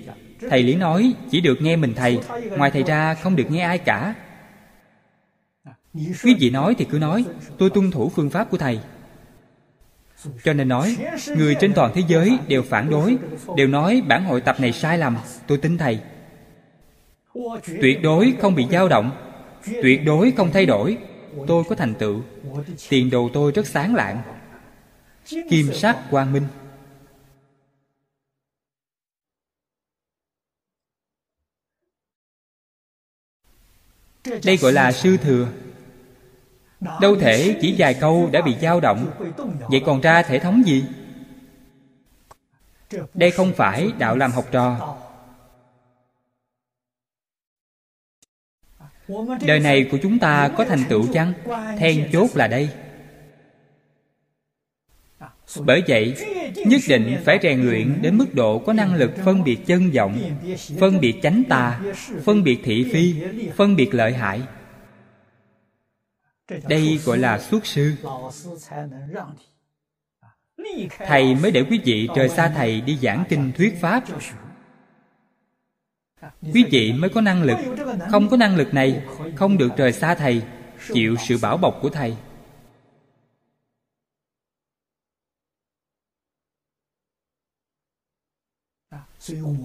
[0.50, 2.18] Thầy lý nói chỉ được nghe mình thầy.
[2.56, 4.14] Ngoài thầy ra không được nghe ai cả
[5.94, 7.24] quý vị nói thì cứ nói,
[7.58, 8.80] tôi tuân thủ phương pháp của thầy.
[10.44, 10.96] Cho nên nói,
[11.36, 13.18] người trên toàn thế giới đều phản đối,
[13.56, 16.00] đều nói bản hội tập này sai lầm, tôi tin thầy.
[17.80, 19.10] Tuyệt đối không bị dao động,
[19.82, 20.98] tuyệt đối không thay đổi,
[21.46, 22.22] tôi có thành tựu,
[22.88, 24.22] tiền đồ tôi rất sáng lạng.
[25.50, 26.44] Kim sắc quang minh.
[34.44, 35.48] Đây gọi là sư thừa
[37.00, 39.10] đâu thể chỉ vài câu đã bị dao động.
[39.68, 40.84] Vậy còn ra thể thống gì?
[43.14, 44.96] Đây không phải đạo làm học trò.
[49.46, 51.32] Đời này của chúng ta có thành tựu chăng?
[51.78, 52.68] Then chốt là đây.
[55.64, 56.16] Bởi vậy
[56.66, 60.18] nhất định phải rèn luyện đến mức độ có năng lực phân biệt chân vọng
[60.80, 61.80] phân biệt chánh tà
[62.24, 63.14] phân biệt thị phi
[63.56, 64.40] phân biệt lợi hại
[66.48, 67.94] đây gọi là xuất sư.
[70.98, 74.04] Thầy mới để quý vị rời xa thầy đi giảng kinh thuyết pháp.
[76.54, 77.58] Quý vị mới có năng lực.
[78.10, 79.02] Không có năng lực này
[79.36, 80.42] không được rời xa thầy
[80.92, 82.16] chịu sự bảo bọc của thầy.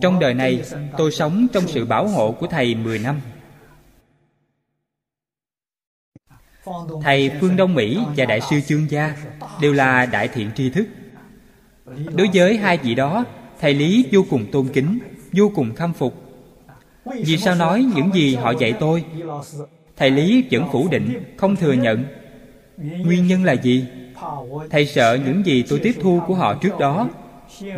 [0.02, 0.64] Trong đời này
[0.98, 3.22] tôi sống trong sự bảo hộ của thầy 10 năm
[7.04, 9.16] thầy phương đông mỹ và đại sư chương gia
[9.62, 10.88] đều là đại thiện tri thức.
[12.16, 13.26] Đối với hai vị đó,
[13.62, 15.00] thầy lý vô cùng tôn kính,
[15.34, 16.14] vô cùng khâm phục.
[17.26, 19.04] Vì sao nói những gì họ dạy tôi?
[19.98, 22.06] Thầy lý vẫn phủ định, không thừa nhận.
[22.78, 23.86] Nguyên nhân là gì?
[24.70, 27.10] Thầy sợ những gì tôi tiếp thu của họ trước đó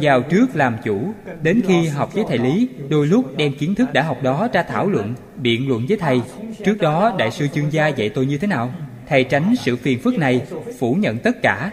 [0.01, 3.93] vào trước làm chủ, đến khi học với thầy lý, đôi lúc đem kiến thức
[3.93, 6.21] đã học đó ra thảo luận, biện luận với thầy.
[6.65, 8.73] Trước đó, đại sư chương gia dạy tôi như thế nào?
[9.07, 10.47] Thầy tránh sự phiền phức này,
[10.79, 11.71] phủ nhận tất cả.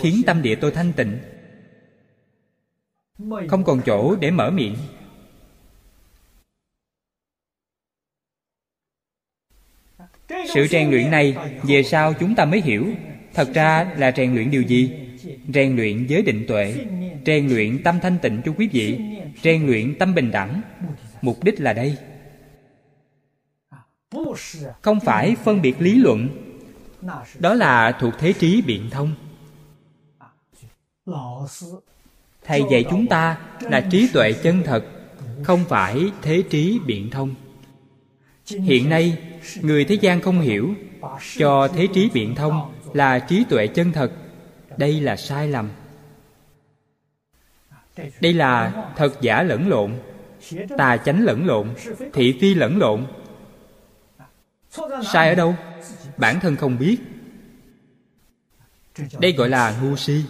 [0.00, 1.18] Khiến tâm địa tôi thanh tịnh.
[3.48, 4.76] Không còn chỗ để mở miệng.
[10.54, 12.86] Sự rèn luyện này, về sau chúng ta mới hiểu
[13.34, 14.90] thật ra là rèn luyện điều gì?
[15.54, 16.86] Rèn luyện giới định tuệ,
[17.26, 18.98] rèn luyện tâm thanh tịnh cho quý vị,
[19.42, 20.60] rèn luyện tâm bình đẳng.
[21.22, 21.96] Mục đích là đây.
[24.82, 26.28] Không phải phân biệt lý luận.
[27.38, 29.14] Đó là thuộc thế trí biện thông.
[32.44, 34.84] Thầy dạy chúng ta là trí tuệ chân thật,
[35.42, 37.34] không phải thế trí biện thông.
[38.46, 39.18] Hiện nay,
[39.60, 40.74] người thế gian không hiểu
[41.36, 44.12] cho thế trí biện thông là trí tuệ chân thật
[44.76, 45.70] đây là sai lầm.
[48.20, 49.98] Đây là thật giả lẫn lộn.
[50.78, 51.74] Tà chánh lẫn lộn.
[52.12, 53.06] Thị phi lẫn lộn.
[55.12, 55.54] Sai ở đâu?
[56.16, 56.98] Bản thân không biết.
[59.18, 60.24] Đây gọi là ngu si.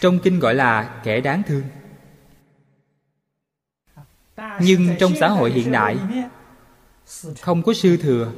[0.00, 1.62] Trong kinh gọi là kẻ đáng thương.
[4.60, 5.96] Nhưng trong xã hội hiện đại,
[7.40, 8.32] không có sư thừa.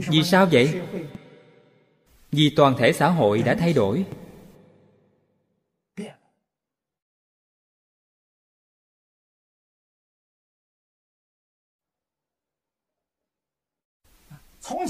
[0.00, 0.80] Vì sao vậy?
[2.32, 4.04] Vì toàn thể xã hội đã thay đổi.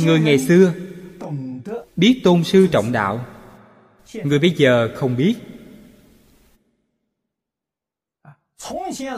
[0.05, 0.73] Người ngày xưa
[1.97, 3.27] biết tôn sư trọng đạo.
[4.15, 5.35] Người bây giờ không biết.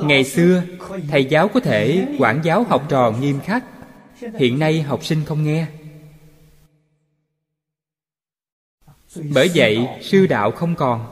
[0.02, 0.62] Ngày xưa,
[1.08, 3.64] thầy giáo có thể quản giáo học trò nghiêm khắc
[4.16, 5.66] hiện nay học sinh không nghe.
[9.34, 11.06] Bởi vậy, sư đạo không còn.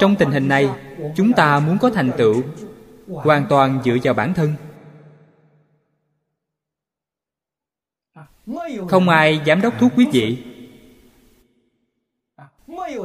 [0.00, 0.68] Trong tình hình này,
[1.16, 2.42] chúng ta muốn có thành tựu,
[3.06, 4.54] hoàn toàn dựa vào bản thân.
[8.88, 10.44] Không ai dám đốc thuốc quý vị.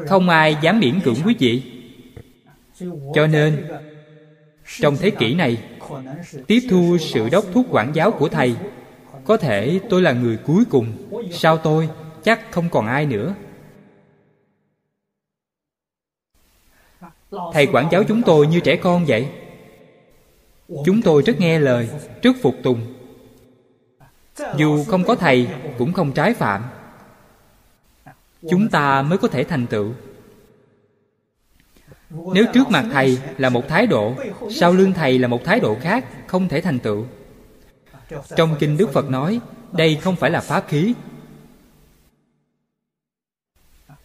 [0.07, 1.63] Không ai dám miễn cưỡng quý vị.
[3.13, 3.67] Cho nên,
[4.65, 5.63] trong thế kỷ này
[6.47, 8.55] tiếp thu sự đốc thúc quản giáo của thầy.
[9.25, 10.93] Có thể tôi là người cuối cùng.
[11.31, 11.89] Sau tôi,
[12.23, 13.33] chắc không còn ai nữa.
[17.53, 19.27] Thầy quản giáo chúng tôi như trẻ con vậy.
[20.85, 21.89] Chúng tôi rất nghe lời,
[22.21, 22.93] rất phục tùng.
[24.57, 26.63] Dù không có thầy, cũng không trái phạm.
[28.49, 29.93] Chúng ta mới có thể thành tựu
[32.33, 34.15] nếu trước mặt thầy là một thái độ,
[34.51, 37.05] sau lưng thầy là một thái độ khác, không thể thành tựu.
[38.35, 39.39] Trong kinh đức phật nói,
[39.71, 40.93] đây không phải là pháp khí.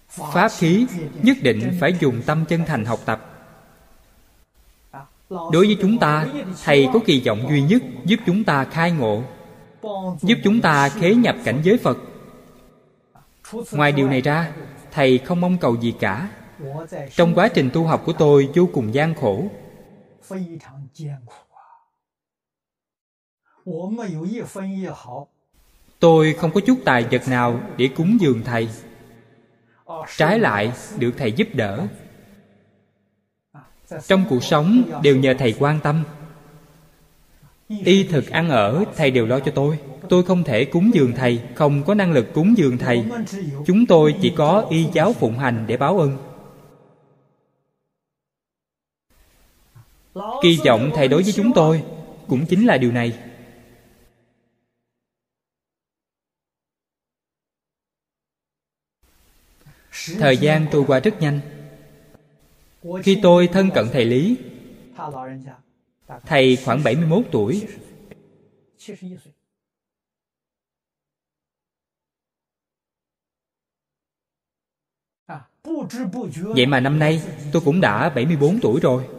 [0.08, 0.86] Pháp khí
[1.22, 3.32] nhất định phải dùng tâm chân thành học tập.
[5.30, 6.26] Đối với chúng ta,
[6.64, 9.22] thầy có kỳ vọng duy nhất giúp chúng ta khai ngộ,
[10.22, 11.98] giúp chúng ta khế nhập cảnh giới phật.
[13.72, 14.52] Ngoài điều này ra,
[14.92, 16.28] thầy không mong cầu gì cả
[17.14, 19.44] trong quá trình tu học của tôi, vô cùng gian khổ.
[25.98, 28.68] Tôi không có chút tài vật nào để cúng dường thầy.
[30.16, 31.86] Trái lại, được thầy giúp đỡ.
[34.06, 36.04] Trong cuộc sống, đều nhờ thầy quan tâm.
[37.68, 39.78] Y thực ăn ở, thầy đều lo cho tôi.
[40.08, 43.04] Tôi không thể cúng dường thầy, không có năng lực cúng dường thầy.
[43.66, 46.35] Chúng tôi chỉ có y giáo phụng hành để báo ơn
[50.42, 51.84] kỳ vọng thầy đối với chúng tôi
[52.28, 53.18] cũng chính là điều này.
[60.18, 61.40] Thời gian trôi qua rất nhanh.
[63.02, 64.36] Khi tôi thân cận thầy lý,
[66.26, 67.66] thầy khoảng 71 tuổi.
[76.34, 79.15] Vậy mà năm nay tôi cũng đã 74 tuổi rồi.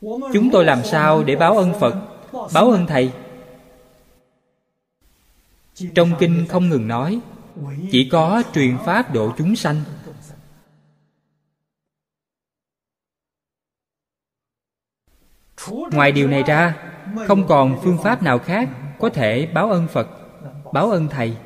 [0.00, 1.94] Chúng tôi làm sao để báo ân Phật,
[2.54, 3.12] Báo ơn Thầy?
[5.94, 7.20] Trong kinh không ngừng nói,
[7.92, 9.82] Chỉ có truyền pháp độ chúng sanh.
[15.92, 16.92] Ngoài điều này ra,
[17.26, 18.68] Không còn phương pháp nào khác
[18.98, 20.08] Có thể báo ơn Phật,
[20.72, 21.36] Báo ơn Thầy.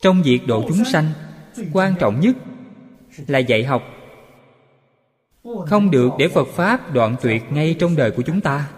[0.00, 1.12] Trong việc độ chúng sanh,
[1.72, 2.36] quan trọng nhất
[3.26, 3.82] là dạy học.
[5.66, 8.70] Không được để phật pháp đoạn tuyệt ngay trong đời của chúng ta.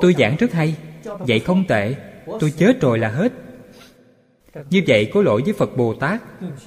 [0.00, 0.76] Tôi giảng rất hay,
[1.26, 1.94] dạy không tệ,
[2.40, 3.32] tôi chết rồi là hết.
[4.70, 6.22] Như vậy có lỗi với phật bồ tát,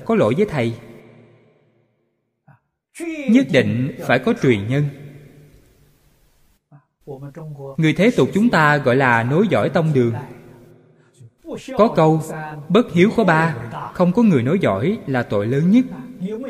[0.05, 0.73] có lỗi với thầy.
[3.29, 4.83] Nhất định phải có truyền nhân.
[7.77, 10.13] Người thế tục chúng ta gọi là nối dõi tông đường.
[11.77, 12.21] Có câu,
[12.69, 13.55] bất hiếu có ba
[13.97, 15.85] không có người nói giỏi là tội lớn nhất.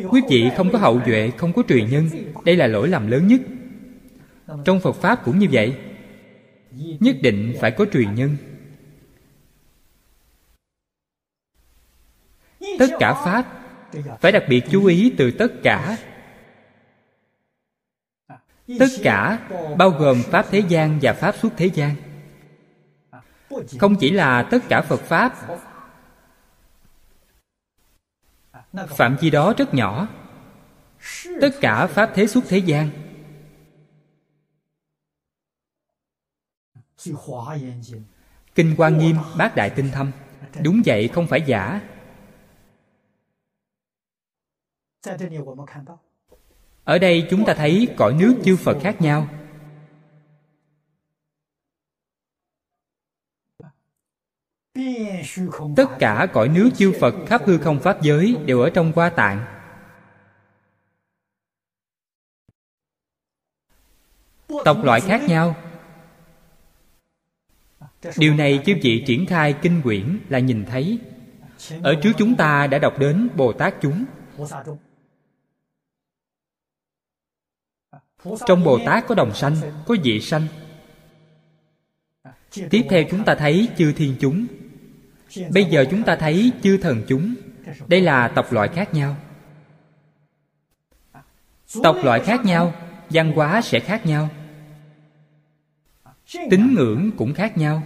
[0.09, 2.09] Quý vị không có hậu duệ, không có truyền nhân.
[2.45, 3.41] Đây là lỗi lầm lớn nhất.
[4.65, 5.77] Trong phật pháp cũng như vậy.
[6.99, 8.37] Nhất định phải có truyền nhân.
[12.79, 13.45] Tất cả pháp
[14.21, 15.97] phải đặc biệt chú ý từ tất cả.
[18.79, 21.95] Tất cả bao gồm pháp thế gian và pháp suốt thế gian.
[23.79, 25.33] Không chỉ là tất cả phật pháp
[28.73, 30.07] phạm vi đó rất nhỏ.
[31.41, 32.89] Tất cả pháp thế suốt thế gian.
[38.55, 40.11] Kinh quan nghiêm, bát đại tinh thâm.
[40.63, 41.81] Đúng vậy, không phải giả.
[46.83, 49.27] Ở đây chúng ta thấy cõi nước chư phật khác nhau.
[55.75, 59.09] Tất cả cõi nước chư phật khắp hư không pháp giới đều ở trong qua
[59.09, 59.45] tạng.
[64.65, 65.55] Tộc loại khác nhau.
[68.17, 70.99] Điều này chư vị triển khai kinh quyển là nhìn thấy.
[71.83, 74.05] Ở trước chúng ta đã đọc đến bồ tát chúng.
[78.47, 79.55] Trong bồ tát có đồng sanh,
[79.87, 80.47] có dị sanh.
[82.69, 84.47] Tiếp theo chúng ta thấy chư thiên chúng
[85.49, 87.35] bây giờ chúng ta thấy chư thần chúng.
[87.87, 89.15] Đây là tộc loại khác nhau.
[91.83, 92.73] Tộc loại khác nhau,
[93.09, 94.29] văn hóa sẽ khác nhau.
[96.49, 97.83] Tín ngưỡng cũng khác nhau.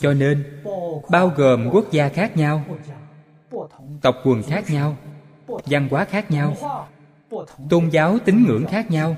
[0.00, 0.62] Cho nên,
[1.10, 2.64] bao gồm quốc gia khác nhau,
[4.02, 4.96] tộc quần khác nhau,
[5.46, 6.56] văn hóa khác nhau,
[7.70, 9.16] tôn giáo tín ngưỡng khác nhau.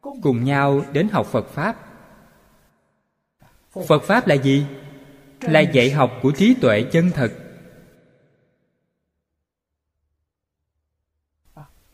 [0.00, 1.76] Cùng nhau đến học phật pháp.
[3.86, 4.66] Phật pháp là gì?
[5.40, 7.32] Là dạy học của trí tuệ chân thật.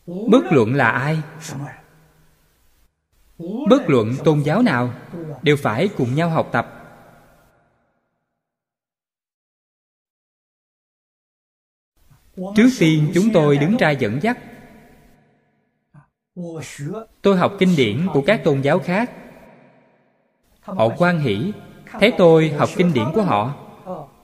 [0.05, 1.21] Bất luận là ai,
[3.69, 4.93] bất luận tôn giáo nào,
[5.41, 6.73] đều phải cùng nhau học tập.
[12.55, 14.37] Trước tiên chúng tôi đứng ra dẫn dắt,
[17.21, 19.11] tôi học kinh điển của các tôn giáo khác.
[20.61, 21.53] Họ quan hỷ
[21.91, 23.55] thấy tôi học kinh điển của họ.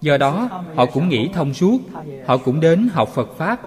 [0.02, 1.80] Do đó, họ cũng nghĩ thông suốt.
[2.26, 3.62] Họ cũng đến học phật pháp.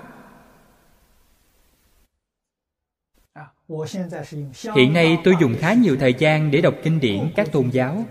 [4.74, 8.04] Hiện nay tôi dùng khá nhiều thời gian để đọc kinh điển các tôn giáo.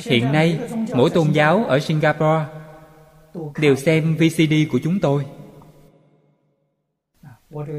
[0.00, 0.60] Hiện nay,
[0.94, 2.44] mỗi tôn giáo ở singapore
[3.60, 5.26] đều xem vcd của chúng tôi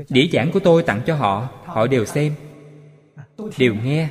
[0.10, 2.36] đĩa giảng của tôi tặng cho họ họ đều xem.
[3.58, 4.10] Đều nghe.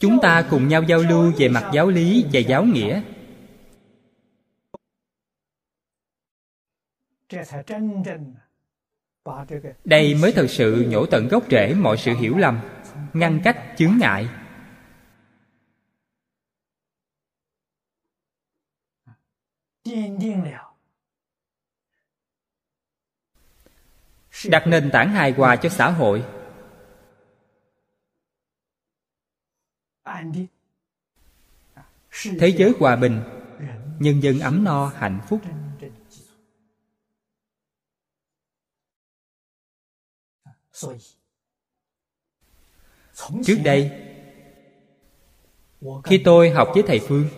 [0.00, 3.02] Chúng ta cùng nhau giao lưu về mặt giáo lý và giáo nghĩa.
[9.84, 12.60] Đây mới thật sự nhổ tận gốc rễ mọi sự hiểu lầm,
[13.12, 14.28] ngăn cách, chướng ngại.
[24.50, 26.24] Đặt nền tảng hài hòa cho xã hội.
[32.40, 33.20] Thế giới hòa bình,
[33.98, 35.40] nhân dân ấm no, hạnh phúc.
[43.44, 43.90] Trước đây,
[46.04, 47.28] khi tôi học với thầy phương,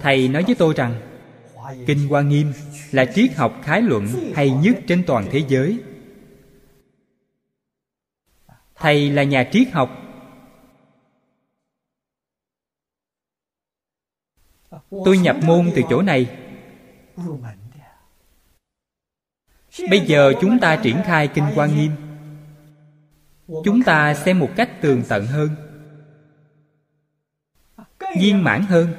[0.00, 1.18] thầy nói với tôi rằng,
[1.86, 2.52] kinh hoa nghiêm
[2.92, 5.82] là triết học khái luận hay nhất trên toàn thế giới.
[8.74, 9.98] Thầy là nhà triết học.
[14.90, 16.38] Tôi nhập môn từ chỗ này.
[19.90, 21.92] Bây giờ chúng ta triển khai kinh quan nghiêm.
[23.64, 25.50] Chúng ta xem một cách tường tận hơn.
[28.18, 28.94] Viên mãn hơn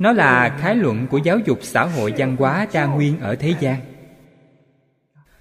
[0.00, 3.54] nó là khái luận của giáo dục xã hội văn hóa đa nguyên ở thế
[3.60, 3.80] gian.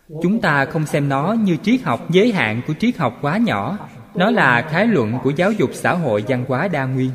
[0.07, 3.77] Chúng ta không xem nó như triết học giới hạn của triết học quá nhỏ.
[4.15, 7.11] Nó là khái luận của giáo dục xã hội văn hóa đa nguyên.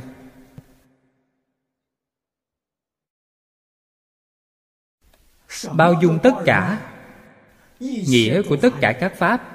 [5.72, 6.78] Bao dung tất cả.
[7.80, 9.53] Nghĩa của tất cả các pháp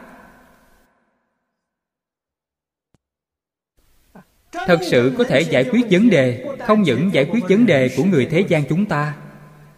[4.65, 8.03] thật sự có thể giải quyết vấn đề, không những giải quyết vấn đề của
[8.03, 9.17] người thế gian chúng ta,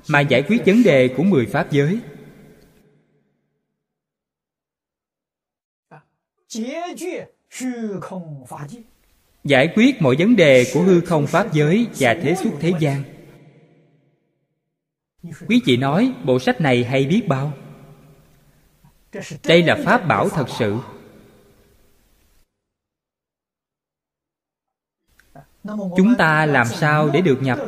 [0.08, 2.00] mà giải quyết vấn đề của mười pháp giới.
[9.44, 13.04] Giải quyết mọi vấn đề của hư không pháp giới và thế xuất thế gian.
[15.48, 17.54] Quý vị nói bộ sách này hay biết bao?
[19.48, 20.78] Đây là pháp bảo thật sự.
[25.98, 27.60] Chúng ta làm sao để được nhập?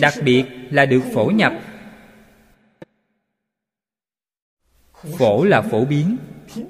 [0.00, 1.52] Đặc biệt là được phổ nhập.
[5.18, 6.16] Phổ là phổ biến,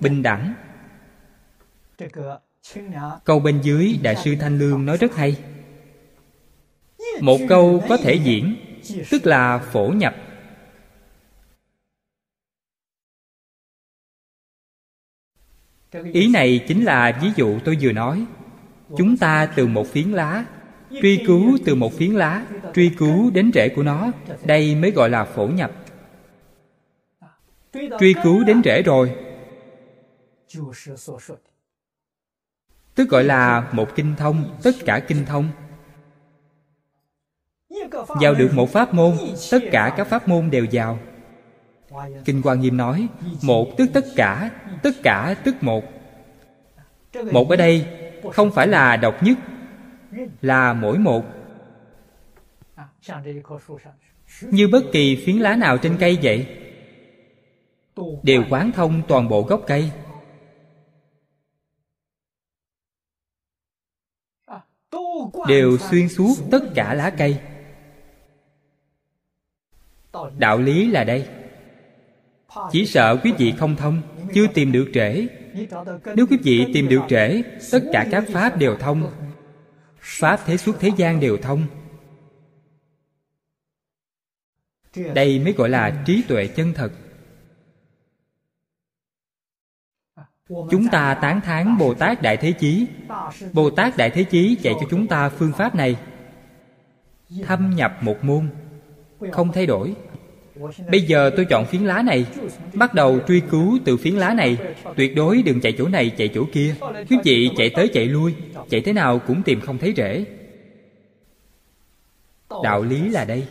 [0.01, 0.55] bình đẳng.
[3.25, 5.37] Câu bên dưới đại sư thanh lương nói rất hay.
[7.21, 8.57] Một câu có thể diễn,
[9.11, 10.15] tức là phổ nhập.
[16.13, 18.27] Ý này chính là ví dụ tôi vừa nói.
[18.97, 20.45] Chúng ta từ một phiến lá
[21.03, 24.13] truy cứu từ một phiến lá truy cứu đến rễ của nó.
[24.45, 25.73] Đây mới gọi là phổ nhập.
[27.73, 29.15] Truy cứu đến rễ rồi.
[32.95, 35.49] Tức gọi là một kinh thông tất cả kinh thông.
[38.21, 39.17] Vào được một pháp môn
[39.51, 40.99] tất cả các pháp môn đều vào
[42.25, 43.09] kinh hoa nghiêm nói,
[43.43, 44.51] một tức tất cả
[44.83, 45.85] tất cả tức một.
[47.33, 47.87] Một ở đây
[48.33, 49.39] không phải là độc nhất,
[50.43, 51.25] là mỗi một.
[54.41, 56.47] Như bất kỳ phiến lá nào trên cây vậy,
[58.23, 59.91] đều quán thông toàn bộ gốc cây.
[65.49, 67.41] Đều xuyên suốt tất cả lá cây.
[70.39, 71.38] Đạo lý là đây
[72.73, 74.03] chỉ sợ quý vị không thông,
[74.35, 75.27] chưa tìm được trễ.
[76.17, 77.43] Nếu quý vị tìm được trễ,
[77.73, 79.11] tất cả các pháp đều thông.
[79.99, 81.67] Pháp thế suốt thế gian đều thông.
[85.15, 86.93] Đây mới gọi là trí tuệ chân thật.
[90.49, 92.87] Chúng ta tán thán bồ tát đại thế chí.
[93.53, 95.97] Bồ tát đại thế chí dạy cho chúng ta phương pháp này.
[97.45, 98.51] Thâm nhập một môn.
[99.33, 99.95] Không thay đổi
[100.91, 102.27] bây giờ tôi chọn phiến lá này.
[102.75, 104.57] Bắt đầu truy cứu từ phiến lá này.
[104.97, 106.75] Tuyệt đối đừng chạy chỗ này, chạy chỗ kia.
[107.11, 108.35] Quý vị chạy tới chạy lui.
[108.71, 110.25] Chạy thế nào cũng tìm không thấy rễ.
[112.63, 113.47] Đạo lý là đây.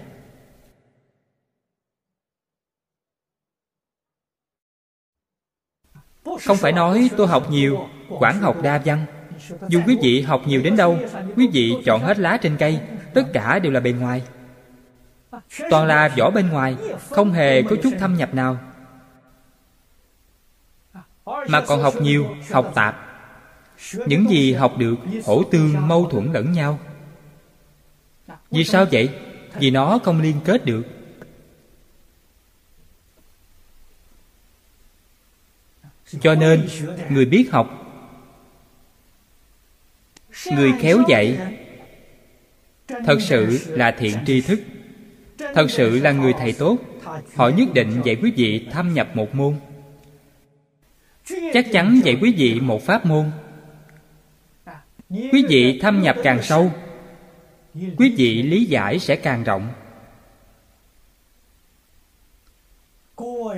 [6.45, 9.05] Không phải nói tôi học nhiều, quảng học đa văn.
[9.69, 10.99] Dù quý vị học nhiều đến đâu,
[11.35, 12.79] quý vị chọn hết lá trên cây,
[13.13, 14.21] tất cả đều là bề ngoài
[15.69, 16.75] toàn là vỏ bên ngoài,
[17.09, 18.59] không hề có chút thâm nhập nào.
[21.47, 23.03] Mà còn học nhiều, học tạp.
[23.93, 26.79] Những gì học được, hổ tương, mâu thuẫn lẫn nhau.
[28.51, 29.09] Vì sao vậy?
[29.53, 30.83] Vì nó không liên kết được.
[36.21, 36.67] Cho nên,
[37.09, 37.69] người biết học,
[40.51, 41.37] người khéo dạy,
[42.87, 44.59] thật sự là thiện tri thức
[45.53, 46.77] thật sự là người thầy tốt.
[47.35, 49.55] Họ nhất định dạy quý vị thâm nhập một môn.
[51.53, 53.31] Chắc chắn dạy quý vị một pháp môn.
[55.09, 56.71] Quý vị thâm nhập càng sâu,
[57.73, 59.69] quý vị lý giải sẽ càng rộng.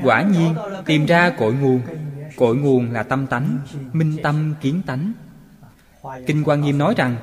[0.03, 0.55] Quả nhiên,
[0.85, 1.81] tìm ra cội nguồn.
[2.35, 3.59] Cội nguồn là tâm tánh,
[3.93, 5.13] minh tâm kiến tánh.
[6.27, 7.15] Kinh quan nghiêm nói rằng,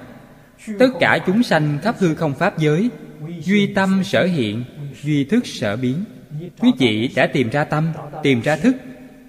[0.78, 2.90] tất cả chúng sanh khắp hư không pháp giới
[3.40, 4.64] duy tâm sở hiện,
[5.02, 6.04] duy thức sở biến.
[6.58, 7.92] Quý vị đã tìm ra tâm,
[8.22, 8.76] tìm ra thức.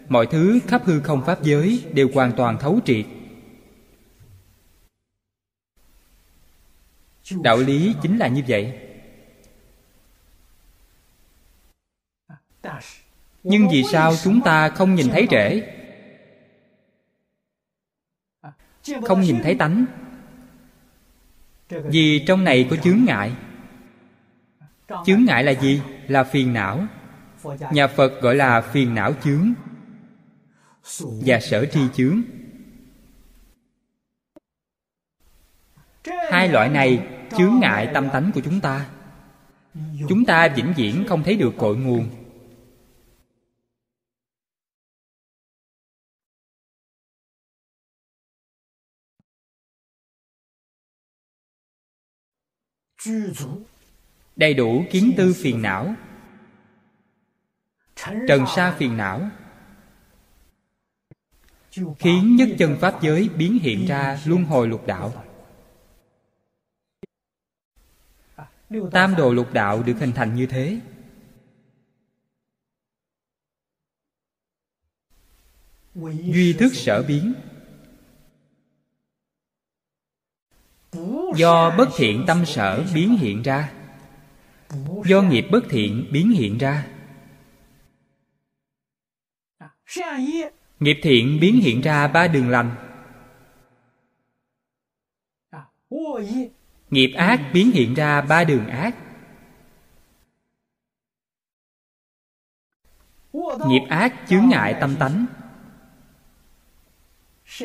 [0.09, 3.05] Mọi thứ khắp hư không pháp giới đều hoàn toàn thấu triệt.
[7.43, 8.73] Đạo lý chính là như vậy.
[13.43, 15.73] Nhưng vì sao chúng ta không nhìn thấy rễ?
[19.01, 19.85] Không nhìn thấy tánh.
[21.69, 23.31] Vì trong này có chướng ngại
[25.05, 25.81] chướng ngại là gì?
[26.07, 26.87] là phiền não.
[27.71, 29.53] Nhà phật gọi là phiền não chướng.
[31.25, 32.21] Và sở tri chướng.
[36.29, 37.07] hai loại này
[37.37, 38.85] chướng ngại tâm tánh của chúng ta.
[40.09, 42.09] chúng ta vĩnh viễn không thấy được cội nguồn
[54.37, 55.95] đầy đủ kiến tư phiền não.
[58.27, 59.29] Trần sa phiền não.
[61.99, 65.23] Khiến nhất chân pháp giới biến hiện ra luân hồi lục đạo.
[68.91, 70.79] Tam đồ lục đạo được hình thành như thế.
[76.33, 77.33] Duy thức sở biến.
[81.35, 83.76] Do bất thiện tâm sở biến hiện ra
[85.05, 86.87] do nghiệp bất thiện biến hiện ra.
[90.79, 92.75] Nghiệp thiện biến hiện ra ba đường lành.
[96.89, 98.95] Nghiệp ác biến hiện ra ba đường ác.
[103.67, 105.25] Nghiệp ác chướng ngại tâm tánh.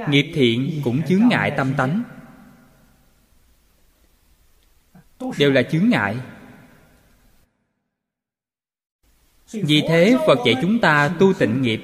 [0.08, 2.02] Nghiệp thiện cũng chướng ngại tâm tánh.
[5.38, 6.16] Đều là chướng ngại.
[9.52, 11.82] Vì thế phật dạy chúng ta tu tịnh nghiệp.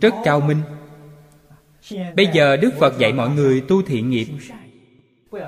[0.00, 0.62] Rất cao minh.
[2.16, 4.26] Bây giờ đức phật dạy mọi người tu thiện nghiệp.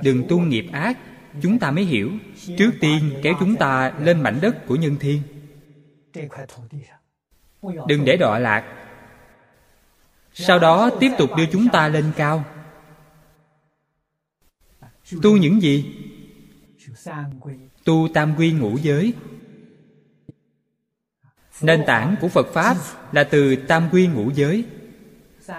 [0.03, 0.99] Đừng tu nghiệp ác,
[1.43, 2.11] chúng ta mới hiểu.
[2.59, 5.23] Trước tiên, kéo chúng ta lên mảnh đất của nhân thiên.
[7.62, 8.64] Đừng để đọa lạc.
[10.33, 12.45] Sau đó tiếp tục đưa chúng ta lên cao.
[15.23, 15.97] Tu những gì?
[17.85, 19.12] Tu tam quy ngũ giới
[21.63, 22.77] nền tảng của phật pháp
[23.13, 24.65] là từ tam quy ngũ giới.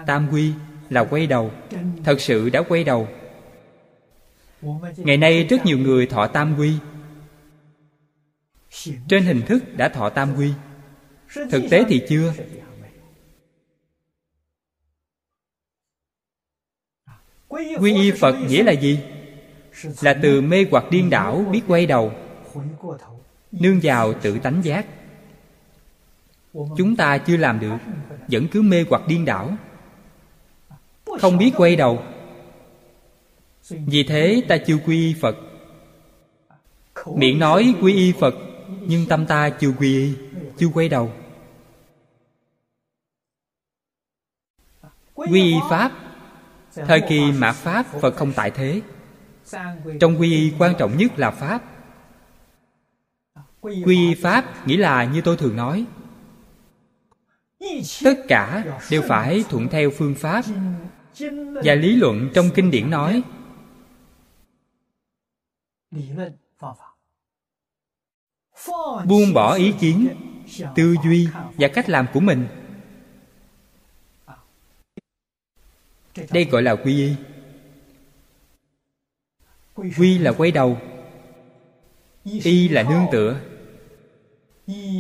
[0.06, 0.54] Tam quy
[0.90, 1.52] là quay đầu,
[2.04, 3.08] thật sự đã quay đầu.
[4.98, 6.74] Ngày nay rất nhiều người thọ tam quy.
[9.08, 10.54] Trên hình thức đã thọ tam quy.
[11.52, 12.34] Thực tế thì chưa.
[17.80, 19.00] Quy y phật nghĩa là gì?
[20.02, 22.12] Là từ mê hoặc điên đảo biết quay đầu,
[23.52, 24.86] nương vào tự tánh giác
[26.78, 27.78] chúng ta chưa làm được,
[28.28, 29.58] vẫn cứ mê hoặc điên đảo.
[31.20, 32.04] Không biết quay đầu.
[33.70, 35.36] Vì thế ta chưa quy y phật.
[37.16, 38.36] Miệng nói quy y phật,
[38.82, 40.14] nhưng tâm ta chưa quy y,
[40.58, 41.12] chưa quay đầu.
[45.16, 45.92] Quy y pháp.
[46.76, 48.82] Thời kỳ mạt pháp, phật không tại thế.
[50.00, 51.62] Trong quy y quan trọng nhất là pháp.
[53.62, 55.86] Quy y pháp nghĩa là như tôi thường nói
[58.04, 60.46] tất cả đều phải thuận theo phương pháp.
[61.64, 63.22] Và lý luận trong kinh điển nói,
[69.06, 70.08] buông bỏ ý kiến,
[70.76, 72.48] tư duy và cách làm của mình.
[76.32, 77.16] Đây gọi là quy y.
[79.98, 80.78] Quy là quay đầu,
[82.24, 83.40] y là nương tựa.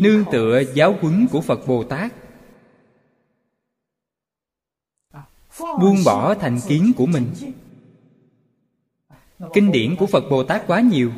[0.01, 2.13] Nương tựa giáo huấn của phật bồ tát.
[5.81, 7.25] Buông bỏ thành kiến của mình.
[9.53, 11.11] Kinh điển của phật bồ tát quá nhiều.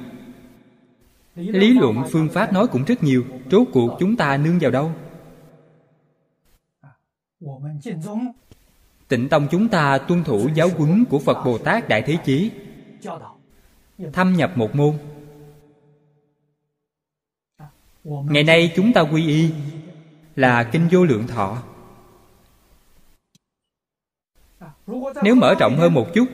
[1.36, 3.26] Lý luận, phương pháp nói cũng rất nhiều.
[3.52, 4.92] Rốt cuộc chúng ta nương vào đâu?
[9.08, 12.52] Tịnh tông chúng ta tuân thủ giáo huấn của phật bồ tát đại thế chí.
[14.14, 14.98] Thâm nhập một môn.
[18.04, 19.52] Ngày nay chúng ta quy y
[20.36, 21.64] là kinh vô lượng thọ.
[25.24, 26.26] Nếu mở rộng hơn một chút,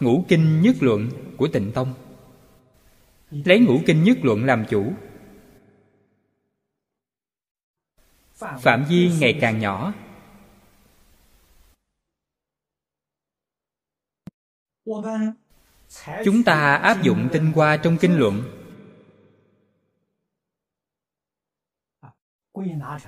[0.00, 1.94] ngũ kinh nhất luận của tịnh tông.
[3.30, 4.92] Lấy ngũ kinh nhất luận làm chủ.
[8.36, 9.92] Phạm vi ngày càng nhỏ.
[16.24, 18.42] Chúng ta áp dụng tinh hoa trong kinh luận.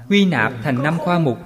[0.08, 1.38] Quy nạp thành năm khoa mục.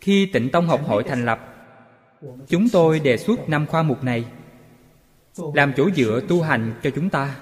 [0.00, 1.40] Khi tịnh tông học hội thành lập,
[2.48, 4.32] chúng tôi đề xuất năm khoa mục này,
[5.54, 7.40] làm chỗ dựa tu hành cho chúng ta.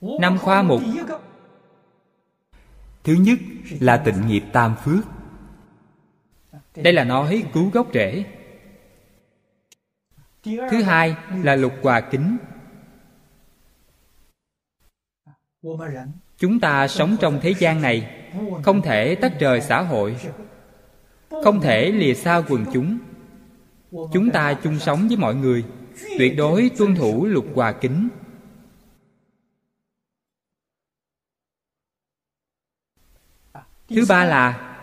[0.00, 0.80] Năm khoa mục.
[3.04, 3.38] Thứ nhất
[3.80, 5.04] là tịnh nghiệp tam phước.
[6.74, 8.24] Đây là nói cứu gốc rễ.
[10.42, 12.38] Thứ hai là lục hòa kính
[16.38, 18.24] chúng ta sống trong thế gian này,
[18.64, 20.16] không thể tách rời xã hội,
[21.30, 22.98] không thể lìa xa quần chúng.
[23.90, 25.64] Chúng ta chung sống với mọi người,
[26.18, 28.08] tuyệt đối tuân thủ luật hòa kính.
[33.88, 34.74] Thứ ba là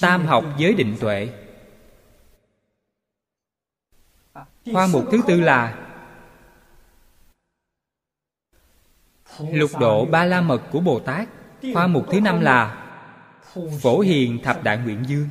[0.00, 1.28] tam học giới định tuệ.
[4.72, 5.85] Khoa mục thứ tư là
[9.52, 11.28] lục độ ba la mật của bồ tát,
[11.74, 12.82] khoa mục thứ năm là
[13.80, 15.28] phổ hiền thập đại nguyện dương.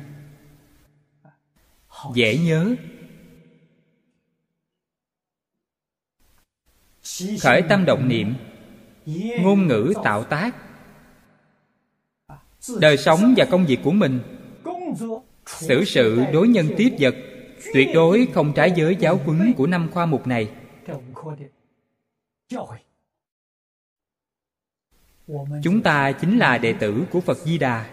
[2.14, 2.74] Dễ nhớ.
[7.40, 8.34] Khởi tâm động niệm.
[9.40, 10.56] Ngôn ngữ tạo tác.
[12.80, 14.20] Đời sống và công việc của mình.
[15.46, 17.14] Xử sự đối nhân tiếp vật.
[17.74, 20.48] Tuyệt đối không trái giới giáo huấn của năm khoa mục này
[25.62, 27.90] chúng ta chính là đệ tử của phật di đà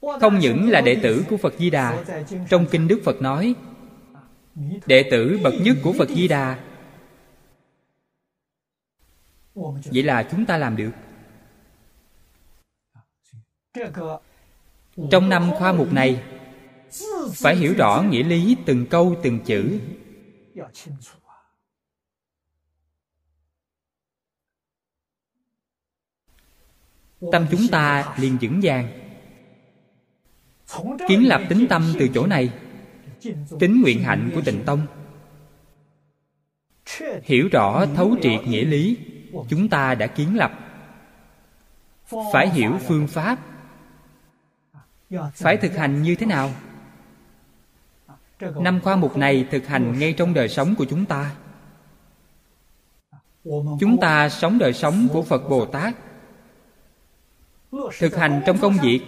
[0.00, 2.04] không những là đệ tử của phật di đà
[2.50, 3.54] trong kinh đức phật nói,
[4.86, 6.64] đệ tử bậc nhất của phật di đà
[9.84, 10.90] vậy là chúng ta làm được.
[15.10, 16.22] Trong năm khoa mục này,
[17.34, 19.80] phải hiểu rõ nghĩa lý từng câu từng chữ.
[27.32, 28.88] Tâm chúng ta liền vững vàng.
[31.08, 32.50] Kiến lập tính tâm từ chỗ này.
[33.58, 34.86] Tính nguyện hạnh của tịnh tông.
[37.22, 38.96] Hiểu rõ thấu triệt nghĩa lý,
[39.48, 40.52] chúng ta đã kiến lập.
[42.32, 43.38] Phải hiểu phương pháp.
[45.34, 46.50] Phải thực hành như thế nào?
[48.40, 51.34] Năm khoa mục này thực hành ngay trong đời sống của chúng ta.
[53.80, 55.94] Chúng ta sống đời sống của phật bồ tát
[57.98, 59.00] thực hành trong công việc,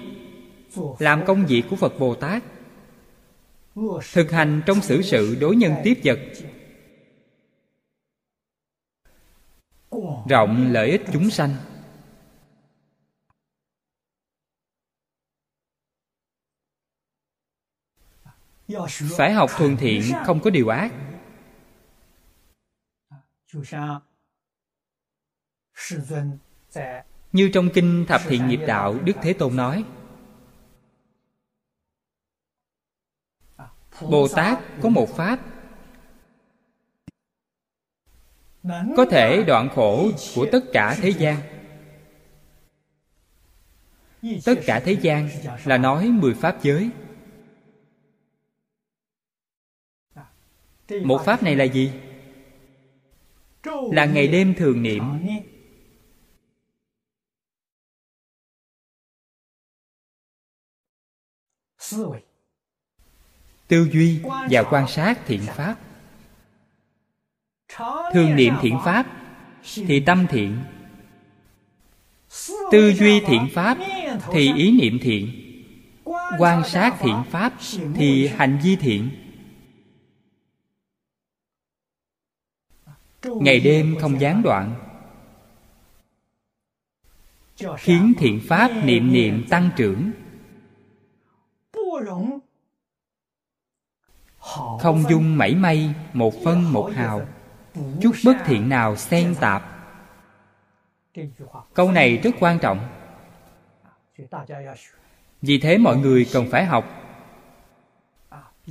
[0.99, 2.43] làm công việc của phật bồ tát.
[4.13, 6.19] Thực hành trong xử sự đối nhân tiếp vật.
[10.29, 11.55] Rộng lợi ích chúng sanh.
[19.17, 20.93] Phải học thuần thiện, không có điều ác
[27.33, 29.85] như trong kinh thập thiện nghiệp đạo, đức thế tôn nói,
[34.01, 35.39] bồ tát có một pháp
[38.97, 41.37] có thể đoạn khổ của tất cả thế gian.
[44.45, 45.29] Tất cả thế gian
[45.65, 46.91] là nói mười pháp giới.
[51.05, 51.93] Một pháp này là gì?
[53.93, 55.03] Là ngày đêm thường niệm.
[63.69, 64.21] Tư duy
[64.51, 65.77] và quan sát thiện pháp.
[68.13, 69.07] Thường niệm thiện pháp
[69.75, 70.59] thì tâm thiện.
[72.73, 73.79] Tư duy thiện pháp
[74.33, 75.33] thì ý niệm thiện.
[76.39, 77.53] Quan sát thiện pháp
[77.95, 79.11] thì hành vi thiện.
[83.25, 84.75] Ngày đêm không gián đoạn.
[87.79, 90.11] khiến thiện pháp niệm niệm tăng trưởng
[94.81, 97.23] không dung mảy may, một phân, một hào.
[98.01, 99.63] Chút bất thiện nào xen tạp.
[101.75, 102.89] Câu này rất quan trọng.
[105.43, 106.85] Vì thế mọi người cần phải học.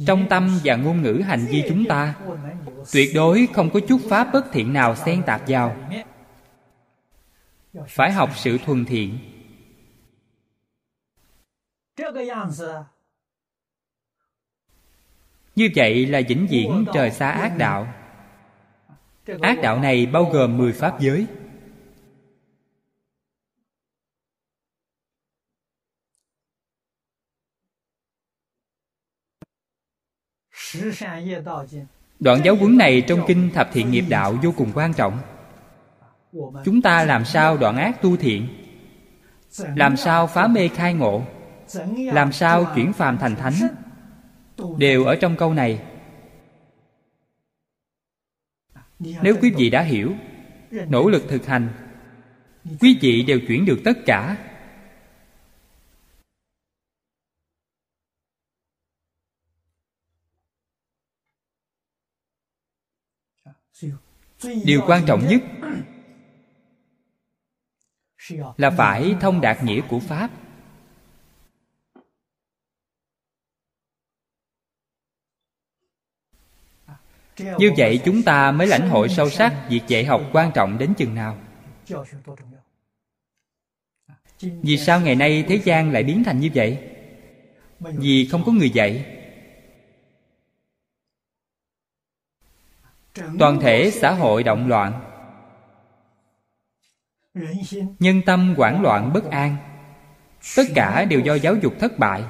[0.06, 2.16] Trong tâm và ngôn ngữ hành vi chúng ta,
[2.94, 5.76] tuyệt đối không có chút pháp bất thiện nào xen tạp vào.
[7.88, 9.20] Phải học sự thuần thiện
[15.60, 17.88] như vậy là vĩnh viễn trời xa ác đạo
[19.42, 21.28] ác đạo này bao gồm mười pháp giới
[32.20, 35.20] Đoạn giáo huấn này trong kinh Thập Thiện Nghiệp Đạo vô cùng quan trọng.
[36.66, 38.48] Chúng ta làm sao đoạn ác tu thiện?
[39.76, 41.24] Làm sao phá mê khai ngộ?
[41.98, 43.54] Làm sao chuyển phàm thành thánh?
[44.78, 45.82] Đều ở trong câu này.
[49.00, 50.14] Nếu quý vị đã hiểu,
[50.72, 51.70] nỗ lực thực hành,
[52.80, 54.38] quý vị đều chuyển được tất cả
[64.66, 65.42] điều quan trọng nhất
[68.58, 70.30] là phải thông đạt nghĩa của pháp
[77.40, 80.94] như vậy chúng ta mới lãnh hội sâu sắc việc dạy học quan trọng đến
[80.94, 81.38] chừng nào.
[84.42, 86.78] Vì sao ngày nay thế gian lại biến thành như vậy?
[87.80, 89.16] Vì không có người dạy.
[93.40, 95.02] Toàn thể xã hội động loạn.
[98.00, 99.56] Nhân tâm hoảng loạn bất an.
[100.56, 102.24] Tất cả đều do giáo dục thất bại.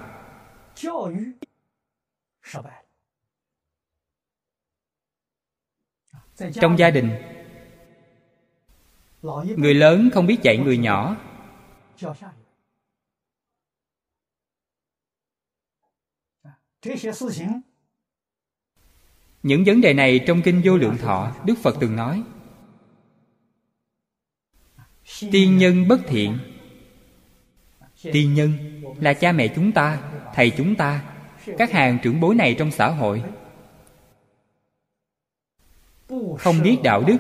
[6.54, 7.10] Trong gia đình.
[9.58, 11.16] Người lớn không biết dạy người nhỏ.
[19.44, 22.24] Những vấn đề này trong kinh vô lượng thọ, đức phật từng nói.
[25.32, 26.38] Tiên nhân bất thiện.
[28.02, 28.54] Tiên nhân
[29.00, 31.14] là cha mẹ chúng ta, thầy chúng ta,
[31.58, 33.24] các hàng trưởng bối này trong xã hội
[36.40, 37.18] không biết đạo đức.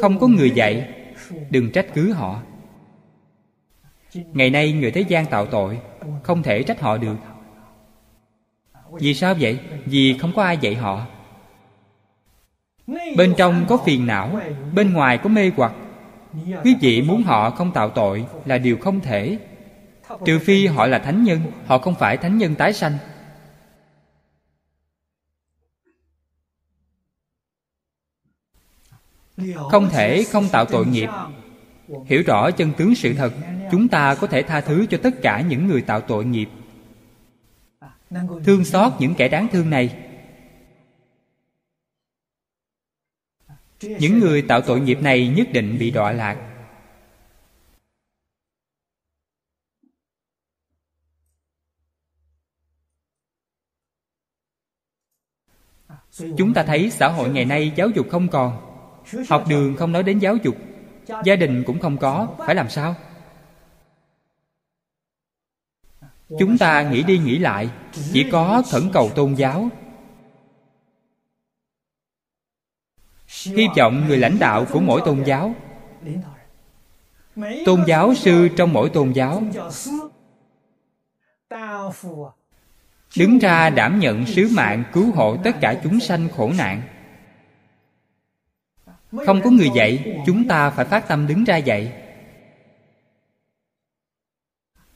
[0.00, 0.94] Không có người dạy
[1.50, 2.42] đừng trách cứ họ.
[4.14, 5.78] Ngày nay người thế gian tạo tội
[6.22, 7.16] không thể trách họ được.
[8.92, 9.58] Vì sao vậy?
[9.84, 11.06] Vì không có ai dạy họ.
[13.16, 14.40] Bên trong có phiền não
[14.74, 15.72] bên ngoài có mê hoặc.
[16.64, 19.38] Quý vị muốn họ không tạo tội là điều không thể.
[20.24, 22.98] Trừ phi họ là thánh nhân họ không phải thánh nhân tái sanh
[29.70, 31.08] không thể không tạo tội nghiệp.
[32.06, 33.32] Hiểu rõ chân tướng sự thật,
[33.70, 36.48] chúng ta có thể tha thứ cho tất cả những người tạo tội nghiệp.
[38.44, 40.06] Thương xót những kẻ đáng thương này.
[43.80, 46.46] Những người tạo tội nghiệp này nhất định bị đọa lạc.
[56.38, 58.69] Chúng ta thấy xã hội ngày nay giáo dục không còn
[59.28, 60.56] học đường không nói đến giáo dục.
[61.24, 62.28] Gia đình cũng không có.
[62.46, 62.94] Phải làm sao?
[66.38, 67.70] Chúng ta nghĩ đi nghĩ lại.
[68.12, 69.68] Chỉ có khẩn cầu tôn giáo.
[73.44, 75.54] Hy vọng người lãnh đạo của mỗi tôn giáo.
[77.64, 79.42] Tôn giáo sư trong mỗi tôn giáo.
[83.16, 86.82] Đứng ra đảm nhận sứ mạng cứu hộ tất cả chúng sanh khổ nạn
[89.12, 91.92] không có người dạy, chúng ta phải phát tâm đứng ra dạy.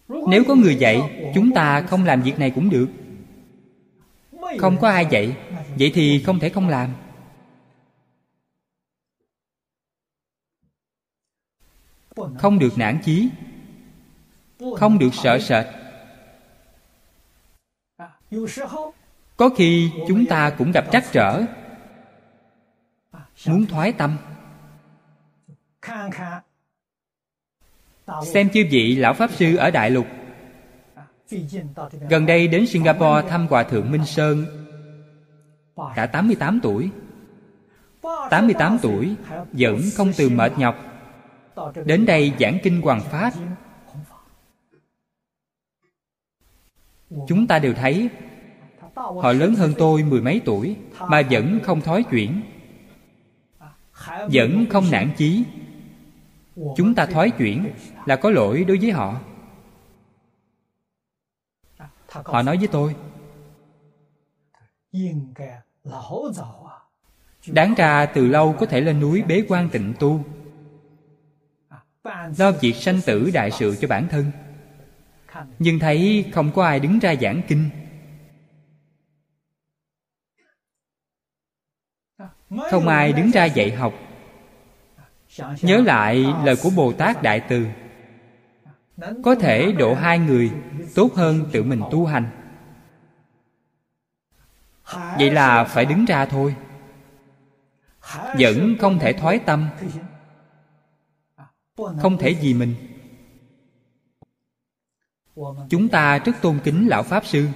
[0.09, 2.89] Nếu có người dạy, chúng ta không làm việc này cũng được.
[4.59, 5.37] Không có ai dạy,
[5.79, 6.95] vậy thì không thể không làm.
[12.39, 13.29] Không được nản chí,
[14.77, 15.67] không được sợ sệt.
[19.37, 21.43] Có khi chúng ta cũng gặp trắc trở
[23.47, 24.17] muốn thoái tâm.
[28.23, 30.07] Xem chư vị lão pháp sư ở đại lục.
[32.11, 34.47] Gần đây đến singapore thăm hòa thượng minh sơn.
[35.97, 36.91] Đã 88 tuổi.
[38.31, 39.15] 88 tuổi
[39.53, 40.77] vẫn không từ mệt nhọc.
[41.85, 43.33] Đến đây giảng kinh hoàng pháp.
[47.29, 48.09] chúng ta đều thấy
[48.97, 50.77] họ lớn hơn tôi mười mấy tuổi
[51.09, 52.41] mà vẫn không thói chuyển
[54.33, 55.45] vẫn không nản chí.
[56.77, 57.71] Chúng ta thoái chuyển
[58.07, 59.21] là có lỗi đối với họ.
[62.09, 62.95] Họ nói với tôi,
[67.47, 70.25] đáng ra từ lâu có thể lên núi bế quan tịnh tu.
[72.39, 74.31] Lo việc sanh tử đại sự cho bản thân.
[75.59, 77.71] Nhưng thấy không có ai đứng ra giảng kinh.
[82.71, 83.95] Không ai đứng ra dạy học.
[85.63, 87.67] Nhớ lại lời của bồ tát đại từ.
[89.25, 90.51] Có thể độ hai người
[90.95, 92.29] tốt hơn tự mình tu hành.
[95.19, 96.57] Vậy là phải đứng ra thôi.
[98.39, 99.69] Vẫn không thể thoái tâm.
[101.77, 102.75] Không thể vì mình.
[105.69, 107.49] Chúng ta rất tôn kính lão pháp sư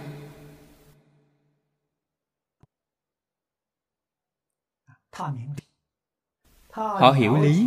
[6.70, 7.66] họ hiểu lý,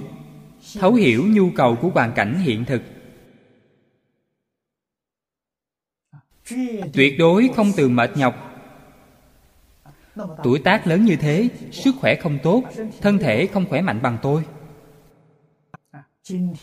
[0.79, 2.81] thấu hiểu nhu cầu của hoàn cảnh hiện thực.
[6.93, 8.35] Tuyệt đối không từ mệt nhọc.
[10.43, 12.63] Tuổi tác lớn như thế, sức khỏe không tốt,
[13.01, 14.45] thân thể không khỏe mạnh bằng tôi.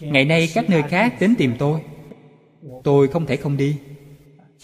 [0.01, 1.83] Ngày nay các nơi khác đến tìm tôi.
[2.85, 3.79] Tôi không thể không đi.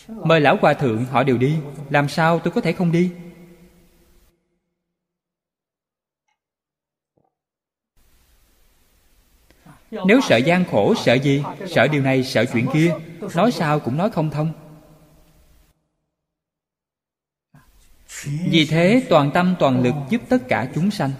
[0.09, 1.57] Mời lão hòa thượng, họ đều đi.
[1.91, 3.11] Làm sao tôi có thể không đi?
[10.07, 11.42] Nếu sợ gian khổ, sợ gì?
[11.66, 12.95] Sợ điều này, sợ chuyện kia.
[13.34, 14.53] Nói sao cũng nói không thông.
[18.24, 21.11] Vì thế, toàn tâm, toàn lực giúp tất cả chúng sanh.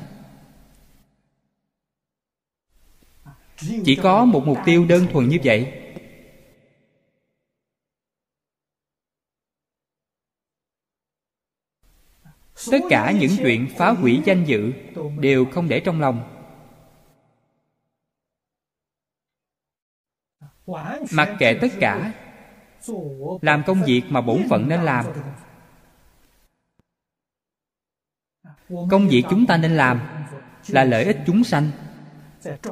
[3.85, 5.81] Chỉ có một mục tiêu đơn thuần như vậy.
[12.71, 14.73] Tất cả những chuyện phá hủy danh dự
[15.21, 16.34] đều không để trong lòng.
[21.11, 22.13] Mặc kệ tất cả.
[23.43, 25.05] làm công việc mà bổn phận nên làm.
[28.69, 30.01] công việc chúng ta nên làm
[30.69, 31.71] là lợi ích chúng sanh.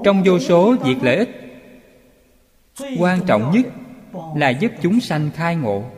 [0.04, 1.28] Trong vô số việc lợi ích
[2.98, 3.66] quan trọng nhất
[4.36, 5.90] là giúp chúng sanh khai ngộ.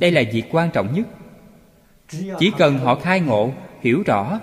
[0.00, 1.06] Đây là việc quan trọng nhất.
[2.38, 4.40] chỉ cần họ khai ngộ hiểu rõ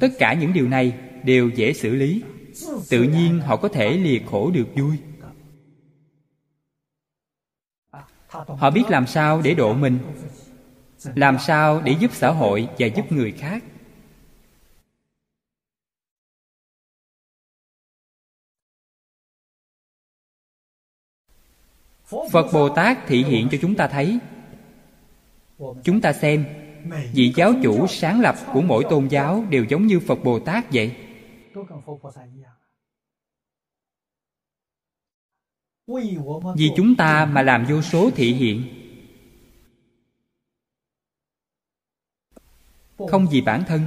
[0.00, 2.22] tất cả những điều này đều dễ xử lý
[2.90, 4.98] tự nhiên họ có thể lìa khổ được vui.
[8.32, 9.98] Họ biết làm sao để độ mình,
[11.14, 13.64] làm sao để giúp xã hội và giúp người khác.
[22.32, 24.18] Phật bồ tát thị hiện cho chúng ta thấy.
[25.84, 26.44] Chúng ta xem,
[27.14, 30.72] vị giáo chủ sáng lập của mỗi tôn giáo đều giống như phật bồ tát
[30.72, 30.96] vậy
[36.56, 38.78] vì chúng ta mà làm vô số thị hiện.
[43.10, 43.80] Không vì bản thân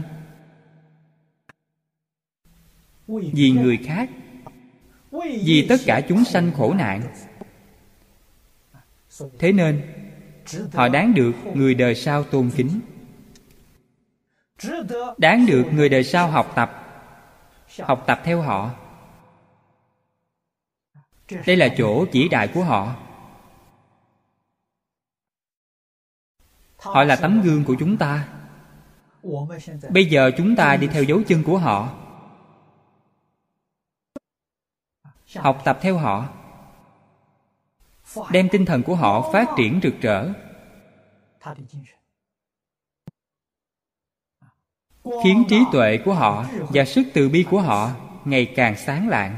[3.07, 4.09] vì người khác
[5.19, 7.01] vì tất cả chúng sanh khổ nạn.
[9.39, 9.81] Thế nên
[10.73, 12.79] họ đáng được người đời sau tôn kính.
[15.17, 16.84] Đáng được người đời sau học tập
[17.83, 18.71] học tập theo họ.
[21.45, 22.95] Đây là chỗ chỉ đại của họ.
[26.77, 28.27] Họ là tấm gương của chúng ta.
[29.89, 31.89] Bây giờ chúng ta đi theo dấu chân của họ.
[35.35, 36.29] Học tập theo họ.
[38.31, 40.33] Đem tinh thần của họ phát triển rực rỡ
[45.23, 47.91] khiến trí tuệ của họ và sức từ bi của họ
[48.25, 49.37] ngày càng sáng lạng.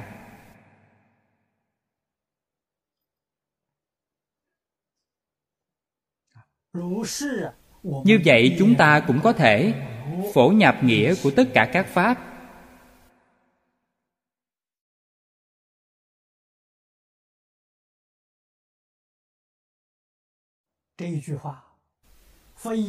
[7.84, 9.74] Như vậy chúng ta cũng có thể
[10.34, 12.24] phổ nhập nghĩa của tất cả các pháp.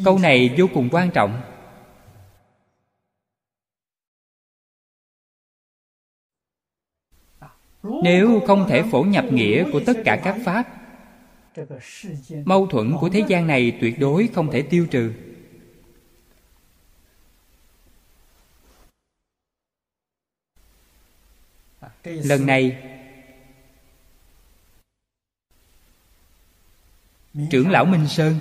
[0.04, 1.57] Câu này vô cùng quan trọng.
[7.82, 10.64] Nếu không thể phổ nhập nghĩa của tất cả các pháp,
[12.44, 15.12] mâu thuẫn của thế gian này tuyệt đối không thể tiêu trừ.
[22.04, 22.82] Lần này,
[27.50, 28.34] trưởng lão minh sơn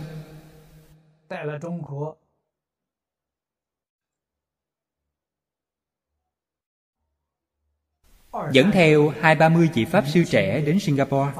[8.51, 11.31] dẫn theo hai ba mươi vị pháp sư trẻ đến singapore.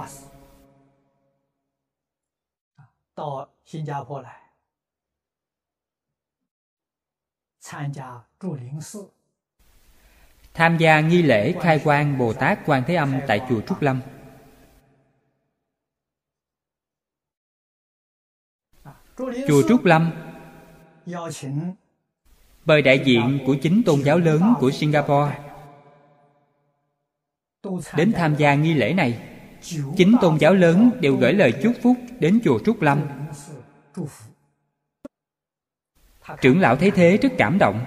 [10.54, 14.02] Tham gia nghi lễ khai quang bồ tát quan thế âm tại chùa trúc lâm.
[19.48, 20.12] Chùa trúc lâm.
[22.66, 25.47] Mời đại diện của chính tôn giáo lớn của singapore
[27.96, 29.20] đến tham gia nghi lễ này,
[29.98, 33.02] chính tôn giáo lớn đều gửi lời chúc phúc đến chùa trúc lâm.
[36.42, 37.86] Trưởng lão thấy thế rất cảm động.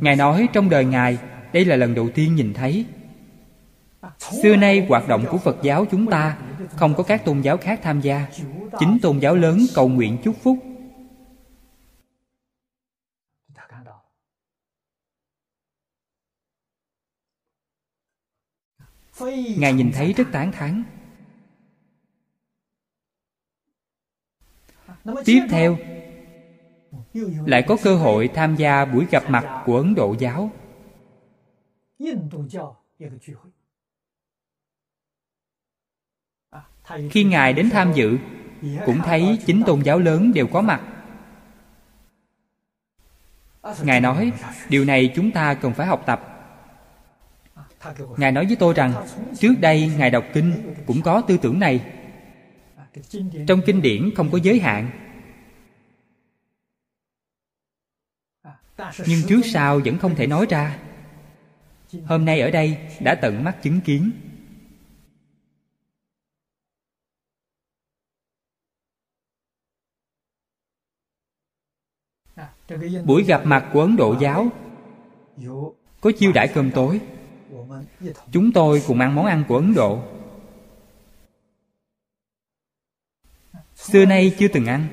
[0.00, 1.18] Ngài nói trong đời ngài,
[1.52, 2.84] đây là lần đầu tiên nhìn thấy.
[4.42, 6.36] Xưa nay hoạt động của phật giáo chúng ta,
[6.76, 8.26] không có các tôn giáo khác tham gia.
[8.78, 10.58] Chính tôn giáo lớn cầu nguyện chúc phúc.
[19.58, 20.84] Ngài nhìn thấy rất tán thán.
[25.24, 25.76] Tiếp theo,
[27.46, 30.50] lại có cơ hội tham gia buổi gặp mặt của ấn độ giáo.
[37.10, 38.18] Khi ngài đến tham dự,
[38.86, 40.82] cũng thấy chính tôn giáo lớn đều có mặt.
[43.82, 44.32] Ngài nói,
[44.68, 46.37] điều này chúng ta cần phải học tập
[48.16, 49.06] ngài nói với tôi rằng,
[49.38, 51.94] trước đây ngài đọc kinh cũng có tư tưởng này.
[53.46, 54.90] Trong kinh điển không có giới hạn.
[59.06, 60.78] Nhưng trước sau vẫn không thể nói ra.
[62.06, 64.10] Hôm nay ở đây đã tận mắt chứng kiến.
[73.04, 74.48] Buổi gặp mặt của ấn độ giáo
[76.00, 77.00] có chiêu đãi cơm tối
[78.32, 80.02] chúng tôi cùng ăn món ăn của ấn độ.
[83.74, 84.86] Xưa nay chưa từng ăn.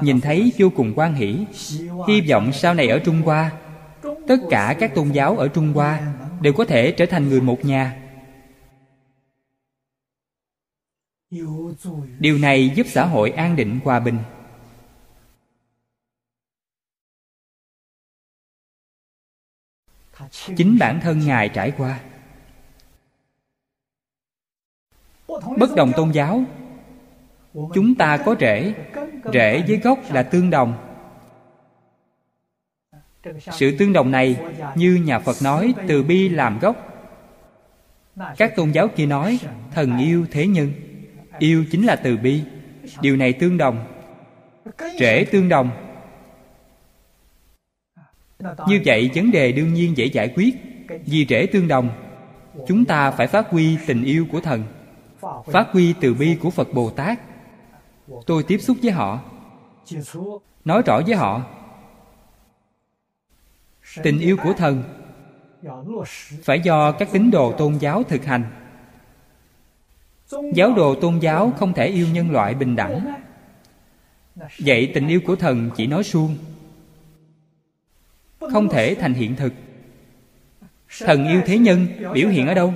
[0.00, 1.46] Nhìn thấy vô cùng quan hỷ.
[2.08, 3.52] Hy vọng sau này ở trung hoa,
[4.02, 7.64] tất cả các tôn giáo ở trung hoa đều có thể trở thành người một
[7.64, 8.02] nhà.
[12.18, 14.18] Điều này giúp xã hội an định hòa bình.
[20.56, 22.00] Chính bản thân ngài trải qua.
[25.56, 26.44] Bất đồng tôn giáo,
[27.54, 28.74] chúng ta có rễ.
[29.32, 30.82] Rễ với gốc là tương đồng.
[33.38, 34.36] Sự tương đồng này,
[34.74, 36.76] như nhà phật nói, từ bi làm gốc.
[38.36, 39.38] Các tôn giáo kia nói,
[39.74, 40.72] thần yêu thế nhân.
[41.38, 42.42] Yêu chính là từ bi.
[43.00, 43.86] Điều này tương đồng.
[45.00, 45.85] Rễ tương đồng
[48.40, 50.54] như vậy vấn đề đương nhiên dễ giải quyết.
[51.06, 51.90] Vì rễ tương đồng,
[52.66, 54.62] chúng ta phải phát huy tình yêu của thần,
[55.46, 57.20] phát huy từ bi của phật bồ tát.
[58.26, 59.20] Tôi tiếp xúc với họ,
[60.64, 61.42] nói rõ với họ,
[64.02, 64.82] tình yêu của thần
[66.42, 68.44] phải do các tín đồ tôn giáo thực hành.
[70.54, 73.14] Giáo đồ tôn giáo không thể yêu nhân loại bình đẳng.
[74.58, 76.36] Vậy tình yêu của thần chỉ nói suông
[78.40, 79.52] không thể thành hiện thực.
[80.98, 82.74] Thần yêu thế nhân biểu hiện ở đâu?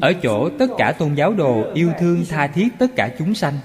[0.00, 3.58] Ở chỗ tất cả tôn giáo đồ yêu thương tha thiết tất cả chúng sanh.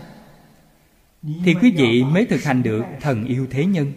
[1.46, 3.94] Thì quý vị mới thực hành được thần yêu thế nhân.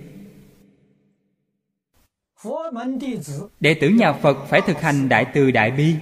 [3.60, 5.94] Đệ tử nhà phật phải thực hành đại từ đại bi.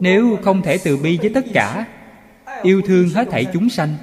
[0.00, 1.86] Nếu không thể từ bi với tất cả,
[2.62, 3.96] yêu thương hết thảy chúng sanh,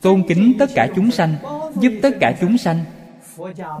[0.00, 1.34] tôn kính tất cả chúng sanh,
[1.80, 2.84] giúp tất cả chúng sanh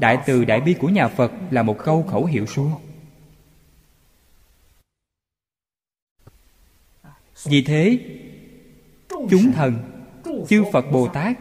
[0.00, 2.72] đại từ đại bi của nhà phật là một câu khẩu hiệu suông.
[7.44, 7.98] Vì thế,
[9.08, 9.74] chúng thần,
[10.48, 11.36] chư phật bồ tát,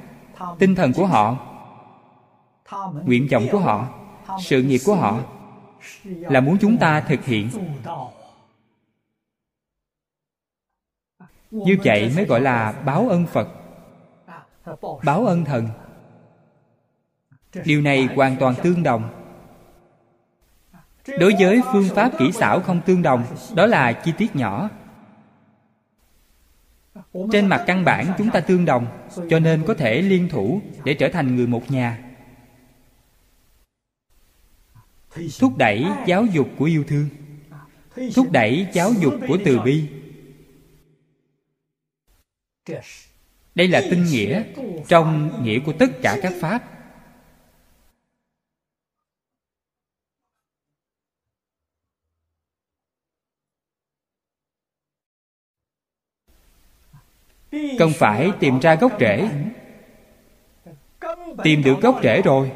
[0.60, 1.50] tinh thần của họ,
[3.06, 3.88] nguyện vọng của họ,
[4.42, 5.20] sự nghiệp của họ
[6.06, 7.50] là muốn chúng ta thực hiện.
[11.52, 13.48] Như vậy mới gọi là báo ân phật,
[15.04, 15.68] báo ân thần
[17.66, 19.10] điều này hoàn toàn tương đồng.
[21.20, 23.26] Đối với phương pháp kỹ xảo không tương đồng,
[23.56, 24.70] đó là chi tiết nhỏ.
[27.32, 30.94] Trên mặt căn bản chúng ta tương đồng, cho nên có thể liên thủ để
[30.94, 32.04] trở thành người một nhà.
[35.40, 37.10] Thúc đẩy giáo dục của yêu thương.
[38.16, 39.88] Thúc đẩy giáo dục của từ bi.
[43.56, 44.44] Đây là tinh nghĩa
[44.88, 46.73] trong nghĩa của tất cả các pháp.
[57.80, 59.30] Cần phải tìm ra gốc rễ.
[61.44, 62.52] Tìm được gốc rễ rồi.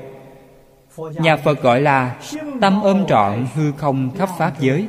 [0.98, 2.20] Nhà phật gọi là
[2.62, 4.88] tâm ôm trọn hư không khắp pháp giới.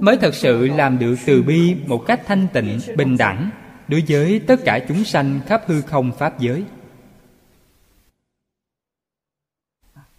[0.00, 3.50] Mới thật sự làm được từ bi một cách thanh tịnh, bình đẳng
[3.88, 6.64] đối với tất cả chúng sanh khắp hư không pháp giới.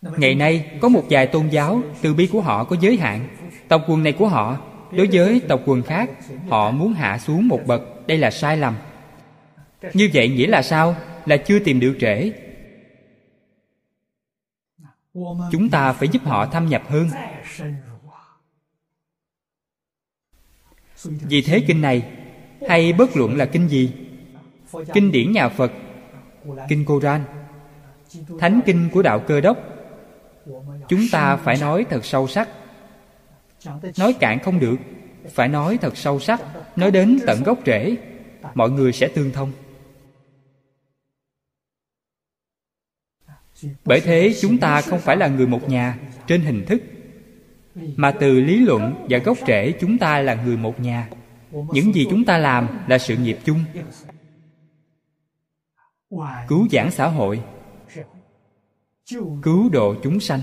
[0.02, 3.28] Ngày nay có một vài tôn giáo, từ bi của họ có giới hạn.
[3.68, 4.58] Tộc quần này của họ
[4.92, 6.10] đối với tộc quần khác,
[6.50, 8.76] họ muốn hạ xuống một bậc, đây là sai lầm.
[9.94, 10.96] Như vậy nghĩa là sao?
[11.26, 12.32] Là chưa tìm được trễ
[15.52, 17.10] chúng ta phải giúp họ thâm nhập hơn.
[21.04, 22.04] Vì thế kinh này,
[22.68, 23.94] hay bất luận là kinh gì?
[24.94, 25.72] Kinh điển nhà phật,
[26.70, 27.24] kinh koran,
[28.40, 29.58] thánh kinh của đạo cơ đốc.
[30.88, 32.50] Chúng ta phải nói thật sâu sắc
[33.98, 34.76] nói cạn không được.
[35.30, 36.42] Phải nói thật sâu sắc,
[36.76, 37.96] nói đến tận gốc rễ,
[38.56, 39.52] mọi người sẽ tương thông.
[43.86, 46.82] Bởi thế chúng ta không phải là người một nhà trên hình thức,
[47.76, 51.10] mà từ lý luận và gốc rễ chúng ta là người một nhà.
[51.52, 53.64] Những gì chúng ta làm là sự nghiệp chung.
[56.48, 57.42] Cứu giảng xã hội.
[59.44, 60.40] Cứu độ chúng sanh.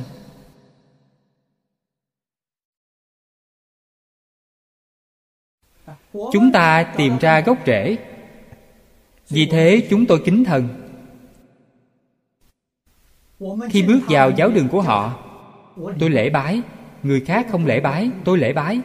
[6.14, 7.96] Chúng ta tìm ra gốc rễ.
[9.28, 10.68] Vì thế chúng tôi kính thần.
[13.70, 15.24] Khi bước vào giáo đường của họ,
[16.00, 16.62] tôi lễ bái.
[17.02, 18.80] Người khác không lễ bái, tôi lễ bái.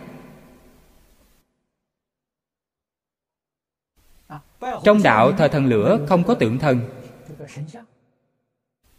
[4.84, 6.82] Trong đạo thờ thần lửa không có tượng thần.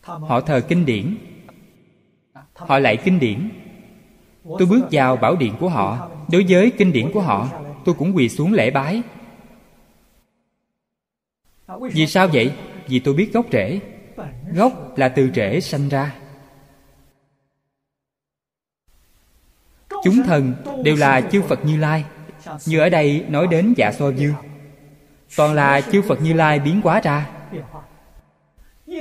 [0.02, 1.16] Họ thờ kinh điển.
[2.55, 3.51] Họ lại kinh điển.
[4.44, 6.11] Tôi bước vào bảo điện của họ.
[6.32, 7.48] Đối với kinh điển của họ
[7.85, 9.02] tôi cũng quỳ xuống lễ bái.
[11.93, 12.52] Vì sao vậy?
[12.89, 13.81] Vì tôi biết gốc rễ.
[14.55, 16.15] Gốc là từ rễ sanh ra.
[20.05, 20.55] Chúng thần
[20.85, 22.05] đều là chư phật như lai.
[22.66, 24.35] Như ở đây nói đến dạ xoa dương
[25.36, 27.31] toàn là chư phật như lai biến hóa ra.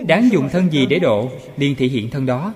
[0.08, 1.30] Đáng dùng thân gì để độ?
[1.58, 2.54] Liền thị hiện thân đó.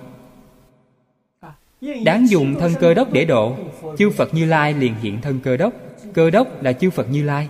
[2.04, 3.56] Đáng dùng thân cơ đốc để độ?
[3.98, 5.72] Chư phật như lai liền hiện thân cơ đốc
[6.14, 7.48] cơ đốc là chư phật như lai.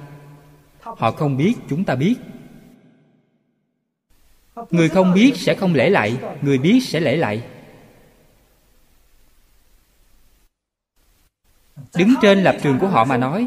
[0.81, 2.15] Họ không biết, chúng ta biết.
[4.71, 7.43] Người không biết sẽ không lễ lại, người biết sẽ lễ lại.
[11.97, 13.47] Đứng trên lập trường của họ mà nói,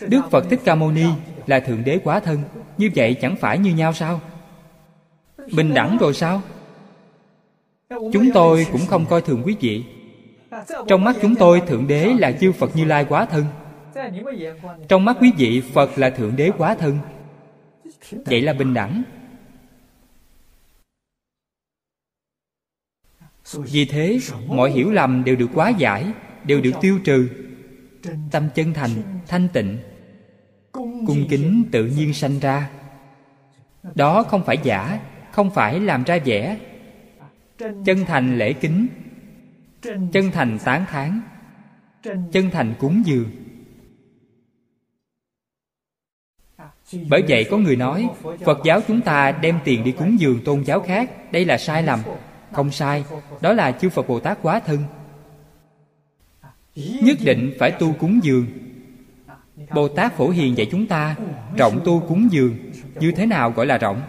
[0.00, 1.06] đức phật thích ca mâu ni
[1.46, 2.42] là thượng đế quá thân,
[2.78, 4.20] như vậy chẳng phải như nhau sao?
[5.52, 6.42] Bình đẳng rồi sao?
[7.90, 9.84] Chúng tôi cũng không coi thường quý vị.
[10.88, 13.44] Trong mắt chúng tôi, thượng đế là chư phật như lai quá thân
[14.88, 16.98] trong mắt quý vị, phật là thượng đế quá thân.
[18.10, 19.02] Vậy là bình đẳng.
[23.54, 26.06] Vì thế, mọi hiểu lầm đều được quá giải,
[26.44, 27.28] đều được tiêu trừ.
[28.30, 28.90] Tâm chân thành,
[29.26, 29.78] thanh tịnh.
[30.72, 32.70] Cung kính tự nhiên sanh ra.
[33.94, 35.00] Đó không phải giả,
[35.32, 36.58] không phải làm ra vẻ.
[37.58, 38.86] Chân thành lễ kính.
[40.12, 41.20] Chân thành tán thán.
[42.32, 43.41] Chân thành cúng dường.
[47.08, 48.08] Bởi vậy có người nói,
[48.44, 51.82] phật giáo chúng ta đem tiền đi cúng dường tôn giáo khác, đây là sai
[51.82, 52.00] lầm.
[52.52, 53.04] Không sai,
[53.40, 54.78] đó là chư phật bồ tát quá thân.
[57.02, 58.46] Nhất định phải tu cúng dường.
[59.74, 61.16] Bồ tát phổ hiền dạy chúng ta,
[61.58, 62.56] rộng tu cúng dường.
[63.00, 64.02] Như thế nào gọi là rộng?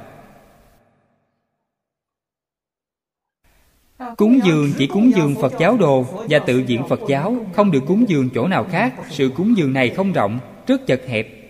[4.18, 7.84] Cúng dường chỉ cúng dường phật giáo đồ và tự diện phật giáo, không được
[7.88, 8.94] cúng dường chỗ nào khác.
[9.10, 11.43] Sự cúng dường này không rộng, rất chật hẹp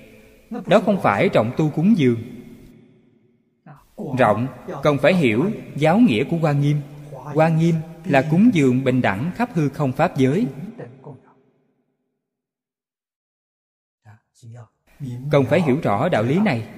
[0.68, 2.20] đó không phải trọng tu cúng dường.
[4.18, 4.48] Rộng
[4.84, 6.82] cần phải hiểu giáo nghĩa của quan nghiêm.
[7.34, 7.76] Quan nghiêm
[8.06, 10.48] là cúng dường bình đẳng khắp hư không pháp giới.
[15.32, 16.70] Cần phải hiểu rõ đạo lý này.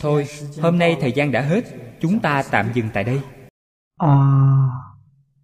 [0.00, 0.26] Thôi
[0.62, 1.64] hôm nay thời gian đã hết.
[2.00, 3.20] Chúng ta tạm dừng tại đây.
[3.96, 4.08] À,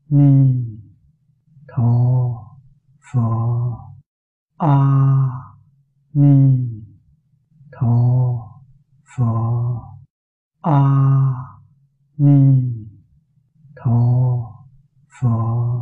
[0.08, 0.75] ni
[1.76, 2.58] 陀
[3.00, 3.78] 佛
[4.56, 5.54] 阿
[6.10, 6.86] 弥
[7.70, 8.62] 陀
[9.04, 9.98] 佛
[10.62, 11.60] 阿
[12.14, 12.88] 弥
[13.74, 14.64] 陀
[15.06, 15.76] 佛。